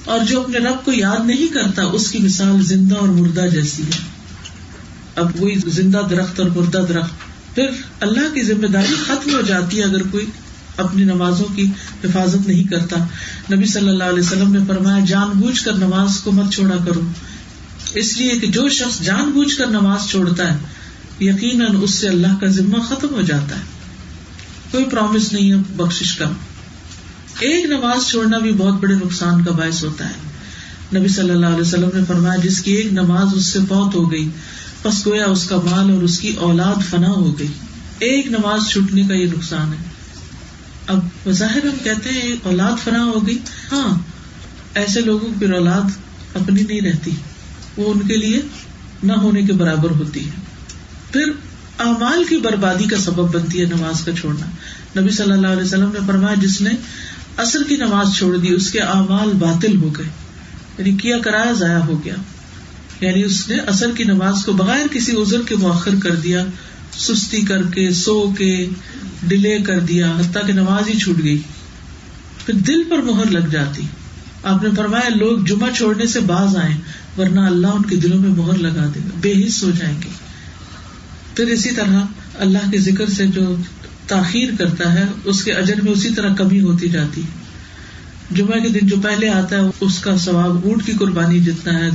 اور 0.06 0.20
جو 0.30 0.42
اپنے 0.42 0.58
رب 0.58 0.86
کو 0.86 0.92
یاد 0.94 1.26
نہیں 1.26 1.48
کرتا، 1.48 1.84
اس 1.84 2.12
کی 2.12 2.20
مثال 2.20 2.62
زندہ 2.62 2.96
اور 2.96 3.08
مردہ 3.08 3.42
جیسی 3.42 3.84
ہے۔ 3.84 4.16
اب 5.16 5.32
وہی 5.40 5.56
زندہ 5.68 6.02
درخت 6.10 6.40
اور 6.40 6.50
مردہ 6.50 6.86
درخت۔ 6.90 7.12
پھر 7.56 7.68
اللہ 8.00 8.34
کی 8.34 8.44
ذمہ 8.44 8.68
داری 8.68 8.96
ختم 9.06 9.34
ہو 9.34 9.42
جاتی 9.42 9.80
ہے 9.80 9.84
اگر 9.84 10.02
کوئی 10.12 10.26
اپنی 10.78 11.04
نمازوں 11.04 11.56
کی 11.56 11.66
حفاظت 12.04 12.48
نہیں 12.48 12.64
کرتا۔ 12.64 12.98
نبی 13.54 13.66
صلی 13.66 13.90
اللہ 13.90 14.04
علیہ 14.04 14.20
وسلم 14.20 14.52
نے 14.52 14.60
فرمایا، 14.68 15.06
جان 15.08 15.30
بوجھ 15.40 15.64
کر 15.64 15.74
نماز 15.74 16.20
کو 16.20 16.32
مت 16.32 16.54
چھوڑا 16.54 16.86
کرو۔ 16.86 17.02
اس 17.94 18.18
لیے 18.18 18.40
کہ 18.40 18.48
جو 18.48 18.70
شخص 18.70 19.02
جان 19.02 19.30
بوجھ 19.32 19.56
کر 19.56 19.68
نماز 19.68 20.10
چھوڑتا 20.10 20.54
ہے، 20.54 20.58
یقیناً 21.20 21.76
اس 21.82 21.94
سے 21.94 22.08
اللہ 22.08 22.40
کا 22.42 22.48
ذمہ 22.48 22.78
ختم 22.90 23.08
ہو 23.12 23.22
جاتا 23.22 23.56
ہے۔ 23.56 23.75
کوئی 24.76 24.90
پرومس 24.90 25.34
نہیں 25.34 25.52
ہے 25.52 25.56
بخش 25.76 26.18
کا۔ 26.18 26.26
ایک 27.40 27.66
نماز 27.66 28.08
چھوڑنا 28.08 28.38
بھی 28.38 28.52
بہت 28.52 28.74
بڑے 28.74 28.96
نقصان 28.96 29.44
کا 29.44 29.52
باعث 29.52 29.84
ہوتا 29.84 30.10
ہے۔ 30.10 30.36
نبی 31.00 31.08
صلی 31.08 31.30
اللہ 31.30 31.46
علیہ 31.46 31.62
وسلم 31.62 31.90
نے 31.94 32.06
فرمایا، 32.08 32.36
جس 32.36 32.62
کی 32.62 32.72
ایک 32.72 32.94
نماز 32.94 33.28
اس 33.36 33.46
سے 33.46 33.60
فوت 33.60 33.96
ہو 33.96 34.12
گئی 34.12 34.30
بس 34.84 35.08
گویا 35.08 35.26
اس 35.26 35.50
کا 35.50 35.56
مال 35.56 35.92
اور 35.92 36.02
اس 36.02 36.20
کی 36.20 36.34
اولاد 36.38 36.90
فنا 36.90 37.10
ہو 37.10 37.40
گئی۔ 37.40 37.48
ایک 38.00 38.28
نماز 38.28 38.70
چھوٹنے 38.70 39.04
کا 39.04 39.14
یہ 39.14 39.28
نقصان 39.28 39.74
ہے۔ 39.74 39.84
اب 40.88 41.00
بظاہر 41.26 41.66
ہم 41.66 41.78
کہتے 41.84 42.10
ہیں، 42.10 42.22
ایک 42.22 42.40
اولاد 42.44 42.84
فنا 42.84 43.04
ہو 43.04 43.28
گئی۔ 43.28 43.38
ہاں 43.72 44.00
ایسے 44.76 45.02
لوگوں 45.02 45.40
کی 45.40 45.46
اولاد 45.46 45.82
اپنی 46.36 46.62
نہیں 46.62 46.82
رہتی۔ 46.82 47.12
وہ 47.78 47.94
ان 47.94 48.08
کے 48.08 48.18
لیے 48.18 48.42
نہ 49.04 49.14
ہونے 49.14 49.42
کے 49.42 49.54
برابر 49.54 49.90
ہوتی 49.90 50.26
ہے۔ 50.26 50.32
پھر 51.12 51.32
اعمال 51.80 52.24
کی 52.24 52.38
بربادی 52.38 52.84
کا 52.84 52.98
سبب 52.98 53.36
بنتی 53.36 53.62
ہے 53.62 53.66
نماز 53.66 54.06
کا 54.06 54.12
چھوڑنا۔ 54.12 54.46
نبی 55.02 55.10
صلی 55.10 55.32
اللہ 55.32 55.48
علیہ 55.48 55.64
وسلم 55.64 55.90
نے 55.94 56.00
فرمایا، 56.08 56.36
جس 56.42 56.62
نے 56.62 56.70
اصر 57.38 57.60
کی 57.68 57.76
نماز 57.76 58.18
چھوڑ 58.18 58.38
دی، 58.38 58.54
اس 58.54 58.72
کے 58.72 58.80
اعمال 58.80 59.30
باطل 59.30 59.78
ہو 59.78 59.96
گئے۔ 59.98 60.06
یعنی 60.78 60.92
کیا 60.92 61.20
کرایہ 61.20 61.54
ضائع 61.54 61.80
ہو 61.80 62.06
گیا۔ 62.06 62.16
یعنی 63.02 63.24
اس 63.24 63.50
نے 63.50 63.56
اثر 63.56 63.92
کی 63.98 64.04
نماز 64.04 64.46
کو 64.46 64.54
بغیر 64.54 64.88
کسی 64.92 65.12
ازر 65.16 65.42
کے 65.48 65.56
مؤخر 65.56 65.92
کر 66.04 66.16
دیا، 66.16 66.46
سستی 66.98 67.42
کر 67.42 67.64
کے، 67.64 67.92
سو 67.92 68.34
کے، 68.38 68.70
ڈیلے 69.24 69.60
کر 69.60 69.80
دیا، 69.80 70.12
حتیٰ 70.12 70.48
کہ 70.48 70.54
نماز 70.54 70.90
ہی 70.90 71.00
چھوٹ 71.00 71.24
گئی۔ 71.24 71.42
پھر 72.46 72.54
دل 72.54 72.84
پر 72.84 72.98
مہر 72.98 73.32
لگ 73.32 73.48
جاتی۔ 73.52 73.82
آپ 74.44 74.64
نے 74.64 74.70
فرمایا، 74.78 75.10
لوگ 75.10 75.46
جمعہ 75.46 75.72
چھوڑنے 75.72 76.06
سے 76.06 76.20
باز 76.20 76.58
آئے 76.58 76.76
ورنہ 77.18 77.40
اللہ 77.40 77.68
ان 77.68 77.82
کے 77.82 77.96
دلوں 77.96 78.20
میں 78.20 78.30
مہر 78.30 78.58
لگا 78.58 78.86
دے 78.96 79.00
گا، 79.00 79.10
بے 79.22 79.48
حص 79.48 79.64
ہو 79.64 79.72
جائیں 79.78 80.02
گے۔ 80.02 80.25
پھر 81.36 81.46
اسی 81.46 81.70
طرح 81.72 82.00
اللہ 82.40 82.72
کے 82.72 82.80
ذکر 82.80 83.06
سے 83.10 83.28
جو 83.28 83.56
تاخیر 84.08 84.50
کرتا 84.60 84.94
ہے، 84.94 85.06
اس 85.24 85.44
کے 85.44 85.54
اجر 85.54 85.82
میں 85.82 85.92
اسی 85.92 86.10
طرح 86.10 86.34
کمی 86.34 86.62
ہوتی 86.62 86.90
جاتی۔ 86.90 87.22
جمعہ 88.32 88.60
کے 88.60 88.70
دن 88.70 88.88
جو 88.88 88.96
پہلے 89.04 89.30
آتا 89.30 89.56
ہے، 89.56 89.62
اس 89.82 90.00
کا 90.00 90.18
ثواب 90.18 90.66
اونٹ 90.66 90.86
کی 90.86 90.92
قربانی 90.92 91.40
جتنا 91.40 91.80
ہے، 91.80 91.90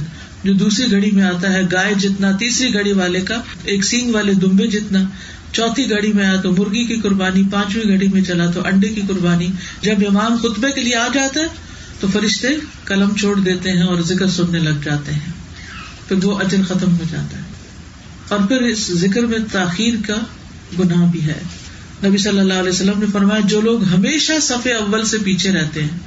جو 0.45 0.53
دوسری 0.53 0.91
گھڑی 0.91 1.11
میں 1.11 1.23
آتا 1.23 1.53
ہے، 1.53 1.63
گائے 1.73 1.95
جتنا، 1.95 2.33
تیسری 2.33 2.75
گھڑی 2.75 2.93
والے 2.93 3.21
کا، 3.21 3.41
ایک 3.65 3.85
سینگ 3.85 4.15
والے 4.15 4.35
دمبے 4.35 4.67
جتنا، 4.67 4.99
چوتھی 5.53 5.91
گھڑی 5.91 6.13
میں 6.13 6.27
آیا 6.27 6.41
تو 6.41 6.53
مرغی 6.53 6.85
کی 6.85 6.97
قربانی، 6.97 7.43
پانچویں 7.53 7.85
گھڑی 7.85 8.09
میں 8.09 8.23
چلا 8.23 8.47
تو 8.47 8.67
انڈے 8.67 8.89
کی 8.89 9.01
قربانی۔ 9.09 9.49
جب 9.83 9.97
امام 10.09 10.37
خطبے 10.37 10.73
کے 10.73 10.81
لیے 10.81 10.97
آ 10.97 11.09
جاتا 11.15 11.41
ہے، 11.41 11.47
تو 12.01 12.07
فرشتے 12.13 12.49
قلم 12.85 13.17
چھوڑ 13.17 13.41
دیتے 13.41 13.71
ہیں 13.71 13.83
اور 13.83 14.01
ذکر 14.01 14.29
سننے 14.29 14.59
لگ 14.59 14.83
جاتے 14.85 15.13
ہیں۔ 15.13 15.33
پھر 16.09 16.25
وہ 16.25 16.39
اجر 16.39 16.59
ختم 16.69 16.93
ہو 16.93 17.05
جاتا 17.11 17.39
ہے۔ 17.39 17.50
اور 18.31 18.39
پھر 18.39 18.57
اس 18.57 18.91
ذکر 18.93 19.21
میں 19.21 19.39
تاخیر 19.53 19.95
کا 20.07 20.17
گناہ 20.79 21.11
بھی 21.11 21.25
ہے۔ 21.25 21.43
نبی 22.05 22.19
صلی 22.19 22.39
اللہ 22.39 22.55
علیہ 22.55 22.73
وسلم 22.73 22.99
نے 22.99 23.07
فرمایا 23.13 23.41
جو 23.41 23.61
لوگ 23.61 23.85
ہمیشہ 23.85 24.33
صفح 24.43 24.71
اول 24.81 25.05
سے 25.05 25.19
پیچھے 25.19 25.53
رہتے 25.53 25.83
ہیں 25.83 25.99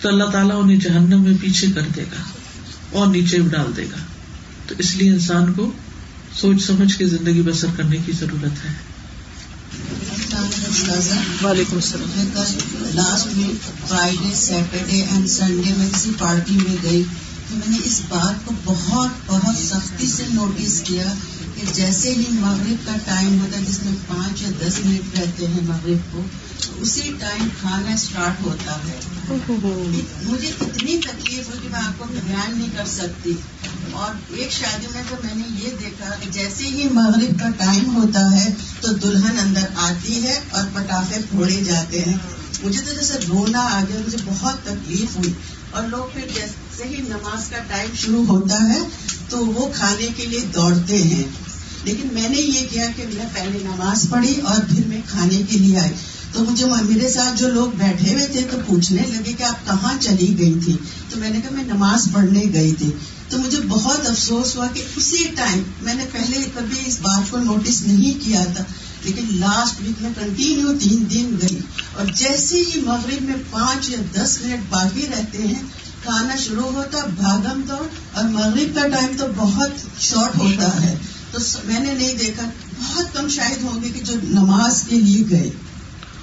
تو 0.00 0.08
اللہ 0.08 0.24
تعالیٰ 0.24 0.62
انہیں 0.62 0.76
جہنم 0.76 1.22
میں 1.22 1.34
پیچھے 1.40 1.66
کر 1.74 1.82
دے 1.96 2.02
گا 2.02 2.22
اور 2.92 3.06
نیچے 3.06 3.38
ڈال 3.38 3.76
دے 3.76 3.84
گا۔ 3.84 3.96
تو 4.66 4.74
اس 4.78 4.96
لیے 4.96 5.10
انسان 5.10 5.52
کو 5.52 5.70
سوچ 6.32 6.62
سمجھ 6.62 6.96
کے 6.96 7.06
زندگی 7.06 7.42
بسر 7.42 7.66
کرنے 7.76 7.96
کی 8.06 8.12
ضرورت 8.20 8.64
ہے۔ 8.64 8.72
وعلیکم 11.42 11.76
السلام۔ 11.76 12.44
Last 12.94 13.26
week 13.26 13.88
Friday 13.88 14.34
Saturday 14.34 15.02
and 15.02 15.28
Sunday 15.28 15.74
میں 15.78 15.90
کسی 15.94 16.10
پارٹی 16.18 16.54
میں 16.54 16.76
گئی 16.82 17.02
تو 17.48 17.54
میں 17.54 17.70
نے 17.70 17.76
اس 17.84 18.00
بات 18.08 18.46
کو 18.46 18.54
بہت 18.64 19.08
بہت 19.26 19.56
سختی 19.56 20.06
سے 20.06 20.22
نوٹس 20.32 20.80
کیا 20.80 21.14
کہ 21.60 21.72
جیسے 21.72 22.14
ہی 22.14 22.24
مغرب 22.30 22.86
کا 22.86 22.92
ٹائم 23.04 23.40
ہوتا 23.40 23.58
ہے، 23.58 23.64
جس 23.64 23.82
میں 23.84 23.92
پانچ 24.08 24.42
یا 24.42 24.48
دس 24.60 24.72
منٹ 24.84 25.18
رہتے 25.18 25.46
ہیں 25.46 25.60
مغرب 25.62 26.12
کو 26.12 26.22
اسی 26.76 27.12
ٹائم 27.20 27.48
کھانا 27.60 27.94
اسٹارٹ 27.94 28.42
ہوتا 28.42 28.72
ہے۔ 28.72 29.00
مجھے 30.22 30.48
اتنی 30.60 30.98
تکلیف 30.98 31.48
ہوئی 31.48 31.58
کہ 31.62 31.68
میں 31.68 31.80
آپ 31.80 31.98
کو 31.98 32.04
بیان 32.04 32.58
نہیں 32.58 32.68
کر 32.76 32.84
سکتی۔ 32.86 33.32
اور 33.92 34.10
ایک 34.30 34.52
شادی 34.52 34.86
میں 34.94 35.02
تو 35.08 35.16
میں 35.24 35.34
نے 35.34 35.42
یہ 35.64 35.70
دیکھا 35.80 36.14
کہ 36.20 36.30
جیسے 36.30 36.64
ہی 36.64 36.88
مغرب 36.88 37.40
کا 37.40 37.48
ٹائم 37.58 37.96
ہوتا 37.96 38.44
ہے، 38.44 38.54
تو 38.80 38.88
دلہن 38.92 39.38
اندر 39.38 39.64
آتی 39.76 40.22
ہے 40.22 40.40
اور 40.50 40.64
پٹاخے 40.72 41.20
پھوڑے 41.30 41.64
جاتے 41.64 42.00
ہیں۔ 42.00 42.14
مجھے 42.62 42.80
تو 42.80 42.92
جیسے 42.92 43.14
رونا 43.28 43.58
آ 43.58 43.84
گیا، 43.88 44.00
مجھے 44.06 44.18
بہت 44.24 44.64
تکلیف 44.64 45.16
ہوئی۔ 45.16 45.32
اور 45.70 45.82
لوگ 45.82 46.04
پھر 46.12 46.28
جیسے 46.34 46.84
ہی 46.84 46.96
نماز 46.96 47.48
کا 47.48 47.58
ٹائم 47.68 47.90
شروع 47.94 48.24
ہوتا 48.26 48.56
ہے، 48.68 48.78
تو 49.28 49.46
وہ 49.46 49.72
کھانے 49.74 50.08
کے 50.16 50.26
لیے 50.26 50.40
دوڑتے 50.40 51.02
ہیں۔ 51.02 51.47
لیکن 51.88 52.08
میں 52.12 52.28
نے 52.28 52.36
یہ 52.36 52.66
کیا 52.70 52.86
کہ 52.96 53.04
میں 53.14 53.26
پہلے 53.34 53.58
نماز 53.62 54.06
پڑھی 54.10 54.40
اور 54.40 54.60
پھر 54.68 54.86
میں 54.86 55.00
کھانے 55.06 55.42
کے 55.50 55.58
لیے 55.58 55.78
آئی۔ 55.78 55.92
تو 56.32 56.44
مجھے 56.44 56.66
میرے 56.66 57.08
ساتھ 57.08 57.38
جو 57.38 57.48
لوگ 57.48 57.76
بیٹھے 57.78 58.14
ہوئے 58.14 58.26
تھے 58.26 58.40
تو 58.50 58.56
پوچھنے 58.66 59.02
لگے 59.06 59.32
کہ 59.32 59.42
آپ 59.42 59.66
کہاں 59.66 59.94
چلی 60.00 60.38
گئی 60.38 60.54
تھی؟ 60.64 60.76
تو 61.10 61.18
میں 61.18 61.30
نے 61.30 61.40
کہا 61.40 61.56
میں 61.56 61.64
نماز 61.64 62.08
پڑھنے 62.12 62.42
گئی 62.52 62.72
تھی۔ 62.72 62.90
تو 63.28 63.38
مجھے 63.38 63.58
بہت 63.68 64.08
افسوس 64.08 64.56
ہوا 64.56 64.66
کہ 64.66 64.82
اسی 64.96 65.24
ٹائم 65.34 65.62
میں 65.82 65.94
نے 65.94 66.04
پہلے 66.12 66.44
کبھی 66.54 66.76
اس 66.86 66.98
بات 67.00 67.30
کو 67.30 67.38
نوٹس 67.38 67.82
نہیں 67.82 68.24
کیا 68.24 68.44
تھا، 68.56 68.64
لیکن 69.04 69.24
لاسٹ 69.30 69.74
ویک 69.82 70.02
میں 70.02 70.10
کنٹینیو 70.20 70.66
تین 70.80 71.04
دن 71.10 71.36
گئی۔ 71.42 71.58
اور 71.96 72.06
جیسے 72.06 72.56
ہی 72.56 72.80
مغرب 72.80 73.22
میں 73.22 73.34
پانچ 73.50 73.90
یا 73.90 73.98
دس 74.14 74.38
منٹ 74.42 74.60
باقی 74.70 75.06
رہتے 75.10 75.38
ہیں، 75.38 75.62
کھانا 76.02 76.36
شروع 76.36 76.70
ہوتا، 76.70 76.98
بھاگم 77.14 77.60
دوڑ، 77.68 77.86
اور 78.12 78.24
مغرب 78.24 78.74
کا 78.74 78.88
ٹائم 78.88 79.16
تو 79.18 79.24
بہت 79.36 79.70
شارٹ 80.00 80.36
ہوتا 80.38 80.82
ہے۔ 80.82 80.96
تو 81.32 81.38
میں 81.64 81.80
نے 81.80 81.92
نہیں 81.92 82.14
دیکھا۔ 82.14 82.50
بہت 82.80 83.16
کم 83.16 83.28
شاید 83.28 83.62
ہوں 83.62 83.82
گے 83.82 83.88
کہ 83.88 84.00
جو 84.00 84.14
نماز 84.22 84.82
کے 84.82 85.00
لیے 85.00 85.24
گئے۔ 85.30 85.50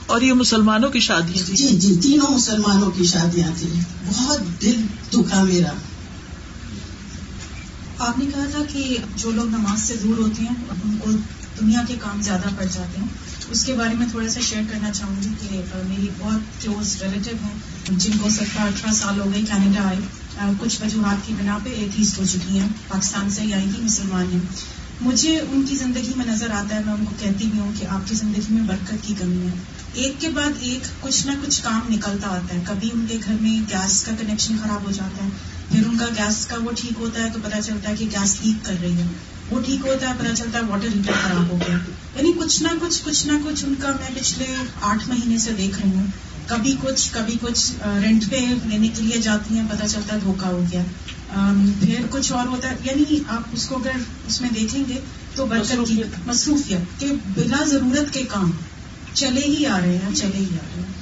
اور 0.05 0.21
یہ 0.21 0.33
مسلمانوں 0.33 0.89
کی 0.89 0.99
شادی 0.99 1.39
جی 1.55 1.67
جی 1.67 1.95
تینوں 2.01 2.35
مسلمانوں 2.35 2.91
کی 2.91 3.03
شادیاں 3.05 3.51
تھی 3.57 3.67
بہت 4.05 4.61
دل 4.61 4.81
دکھا 5.13 5.43
میرا۔ 5.43 5.71
آپ 7.97 8.19
نے 8.19 8.25
کہا 8.25 8.45
تھا 8.51 8.59
کہ 8.73 8.97
جو 9.17 9.31
لوگ 9.31 9.45
نماز 9.45 9.81
سے 9.81 9.95
دور 10.03 10.17
ہوتے 10.17 10.41
ہیں 10.41 10.55
ان 10.83 10.97
کو 10.97 11.11
دنیا 11.61 11.81
کے 11.87 11.95
کام 12.01 12.21
زیادہ 12.21 12.47
پڑ 12.57 12.65
جاتے 12.71 12.99
ہیں۔ 12.99 13.07
اس 13.49 13.65
کے 13.65 13.73
بارے 13.73 13.93
میں 13.93 14.07
تھوڑا 14.11 14.29
سا 14.29 14.39
شیئر 14.39 14.61
کرنا 14.71 14.91
چاہوں 14.91 15.15
گی 15.23 15.29
کہ 15.49 15.61
میری 15.87 16.07
بہت 16.19 16.61
کلوز 16.61 17.01
ریلیٹو 17.01 17.35
ہیں 17.43 17.53
جن 17.99 18.11
کو 18.21 18.29
سترہ 18.29 18.61
اٹھارہ 18.61 18.93
سال 18.93 19.19
ہو 19.19 19.25
گئے 19.33 19.41
کینیڈا 19.41 19.87
آئے۔ 19.87 19.99
کچھ 20.59 20.81
وجوہات 20.81 21.27
کی 21.27 21.33
بنا 21.33 21.57
پہ 21.63 21.69
ایتھیسٹ 21.69 22.19
ہو 22.19 22.23
چکی 22.25 22.59
ہیں 22.59 22.69
پاکستان 22.87 23.29
سے 23.29 23.41
ہی 23.41 23.53
آئی 23.53 23.65
تھی 23.75 23.83
مسلمان 23.83 24.25
ہیں۔ 24.33 24.39
مجھے 25.01 25.39
ان 25.39 25.65
کی 25.69 25.75
زندگی 25.75 26.11
میں 26.15 26.25
نظر 26.25 26.51
آتا 26.51 26.75
ہے، 26.75 26.81
میں 26.85 26.93
ان 26.93 27.05
کو 27.05 27.15
کہتی 27.19 27.45
بھی 27.45 27.59
ہوں 27.59 27.71
کہ 27.79 27.85
آپ 27.85 28.09
کی 28.09 28.15
زندگی 28.15 28.53
میں 28.53 28.63
برکت 28.63 28.93
کی 29.01 29.13
کمی 29.19 29.47
ہے۔ 29.47 29.53
ایک 29.93 30.21
کے 30.21 30.29
بعد 30.29 30.49
ایک 30.59 31.01
کچھ 31.01 31.27
نہ 31.27 31.31
کچھ 31.45 31.63
کام 31.63 31.79
نکلتا 31.89 32.27
آتا 32.27 32.55
ہے۔ 32.55 32.61
کبھی 32.67 32.89
ان 32.93 33.05
کے 33.09 33.17
گھر 33.25 33.33
میں 33.41 33.59
گیس 33.73 34.03
کا 34.03 34.11
کنیکشن 34.19 34.55
خراب 34.63 34.85
ہو 34.85 34.91
جاتا 34.91 35.23
ہے، 35.23 35.29
پھر 35.71 35.87
ان 35.87 35.97
کا 35.97 36.05
گیس 36.05 36.45
کا 36.45 36.55
وہ 36.63 36.71
ٹھیک 36.77 36.93
ہوتا 36.99 37.23
ہے 37.23 37.29
تو 37.33 37.39
پتا 37.43 37.61
چلتا 37.61 37.89
ہے 37.89 37.95
کہ 37.95 38.05
گیس 38.05 38.37
لیک 38.43 38.65
کر 38.65 38.73
رہی 38.81 38.93
ہے۔ 38.93 39.07
وہ 39.49 39.59
ٹھیک 39.65 39.85
ہوتا 39.85 40.09
ہے 40.09 40.13
پتا 40.19 40.35
چلتا 40.35 40.59
ہے 40.59 40.63
واٹر 40.67 40.87
ہیٹر 40.87 41.11
خراب 41.23 41.49
ہو 41.49 41.59
گیا۔ 41.67 41.77
یعنی 42.15 42.31
کچھ 42.39 42.63
نہ 42.63 42.67
کچھ 42.81 43.01
کچھ 43.05 43.27
نہ 43.27 43.31
کچھ 43.45 43.65
ان 43.65 43.73
کا 43.81 43.87
میں 43.87 44.21
پچھلے 44.21 44.45
آٹھ 44.81 45.09
مہینے 45.09 45.37
سے 45.37 45.51
دیکھ 45.57 45.79
رہی 45.79 45.91
ہوں۔ 45.95 46.05
کبھی 46.45 46.75
کچھ 46.81 47.09
کبھی 47.11 47.33
کچھ 47.41 47.71
رینٹ 48.03 48.29
پہ 48.29 48.35
لینے 48.65 48.87
کے 48.87 49.01
لیے 49.01 49.21
جاتی 49.21 49.57
ہیں 49.57 49.67
پتا 49.69 49.87
چلتا 49.87 50.15
ہے 50.15 50.19
دھوکا 50.23 50.47
ہو 50.47 50.63
گیا۔ 50.71 50.81
پھر 51.29 52.05
کچھ 52.09 52.31
اور 52.31 52.47
ہوتا 52.47 52.69
ہے۔ 52.69 52.75
یعنی 52.83 53.19
آپ 53.27 53.41
اس 53.53 53.67
کو 53.67 53.75
اگر 53.75 53.91
اس 54.27 54.41
میں 54.41 54.49
دیکھیں 54.49 54.83
گے 54.89 54.99
تو 55.35 55.45
برکت 55.45 55.75
کی 55.87 56.03
مصروفیت 56.25 56.99
کہ 56.99 57.07
بلا 57.33 57.63
ضرورت 57.67 58.13
کے 58.13 58.23
کام 58.23 58.51
چلے 59.13 59.41
ہی 59.41 59.65
آ 59.65 59.79
رہے 59.79 59.97
ہیں 59.97 60.15
چلے 60.15 60.37
ہی 60.37 60.53
آ 60.53 60.65
رہے 60.67 60.81
ہیں۔ 60.81 60.94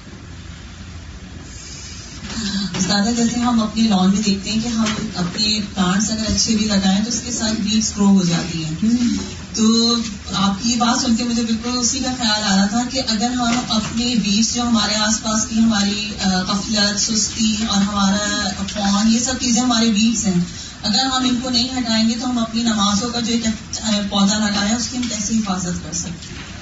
زیادہ 2.80 3.10
جیسے 3.18 3.40
ہم 3.40 3.64
اپنی 3.64 3.84
لان 3.84 4.10
میں 4.10 4.22
دیکھتے 4.22 4.52
ہیں 4.52 4.62
کہ 4.64 4.68
ہم 4.68 4.86
اپنے 5.16 5.60
پلانٹس 5.76 6.12
اگر 6.12 6.24
اچھے 6.28 6.56
بھی 6.56 6.66
لگائیں 6.66 7.04
تو 7.04 7.10
اس 7.10 7.22
کے 7.26 7.32
ساتھ 7.32 7.62
بیٹس 7.62 7.92
گرو 7.96 8.06
ہو 8.06 8.24
جاتی 8.24 8.64
ہیں۔ 8.64 8.74
تو 9.54 9.96
آپ 10.34 10.64
کی 10.64 10.72
یہ 10.72 10.76
بات 10.76 11.02
سن 11.02 11.16
کے 11.16 11.24
مجھے 11.24 11.42
بالکل 11.42 11.78
اسی 11.80 12.00
کا 12.00 12.12
خیال 12.18 12.44
آ 12.44 12.56
رہا 12.56 12.66
تھا 12.66 12.82
کہ 12.92 13.02
اگر 13.10 13.30
ہم 13.30 13.60
اپنے 13.70 14.16
بیٹس 14.16 14.56
جو 14.56 14.62
ہمارے 14.62 14.96
آس 14.96 15.22
پاس 15.24 15.46
کی 15.46 15.60
ہماری 15.60 16.12
غفلت 16.24 17.00
سستی 17.00 17.56
اور 17.70 17.82
ہمارا 17.82 18.50
فون 18.74 19.14
یہ 19.14 19.20
سب 19.20 19.34
چیزیں 19.42 19.62
ہمارے 19.62 19.86
بیٹس 19.86 20.26
ہیں۔ 20.26 20.42
اگر 20.84 21.06
ہم 21.06 21.26
ان 21.30 21.40
کو 21.44 21.50
نہیں 21.50 21.68
ہٹائیں 21.78 22.10
گے 22.10 22.16
تو 22.22 22.30
ہم 22.30 22.38
اپنی 22.38 22.64
نمازوں 22.64 23.10
کا 23.10 23.20
جو 23.20 23.34
ایک 23.34 23.48
پودا 24.10 24.38
لگایا 24.38 24.76
اس 24.76 24.88
کی 24.88 24.98
ہم 24.98 25.04
کیسے 25.04 25.36
حفاظت 25.36 25.84
کر 25.84 25.94
سکتے 25.94 26.28
ہیں؟ 26.30 26.53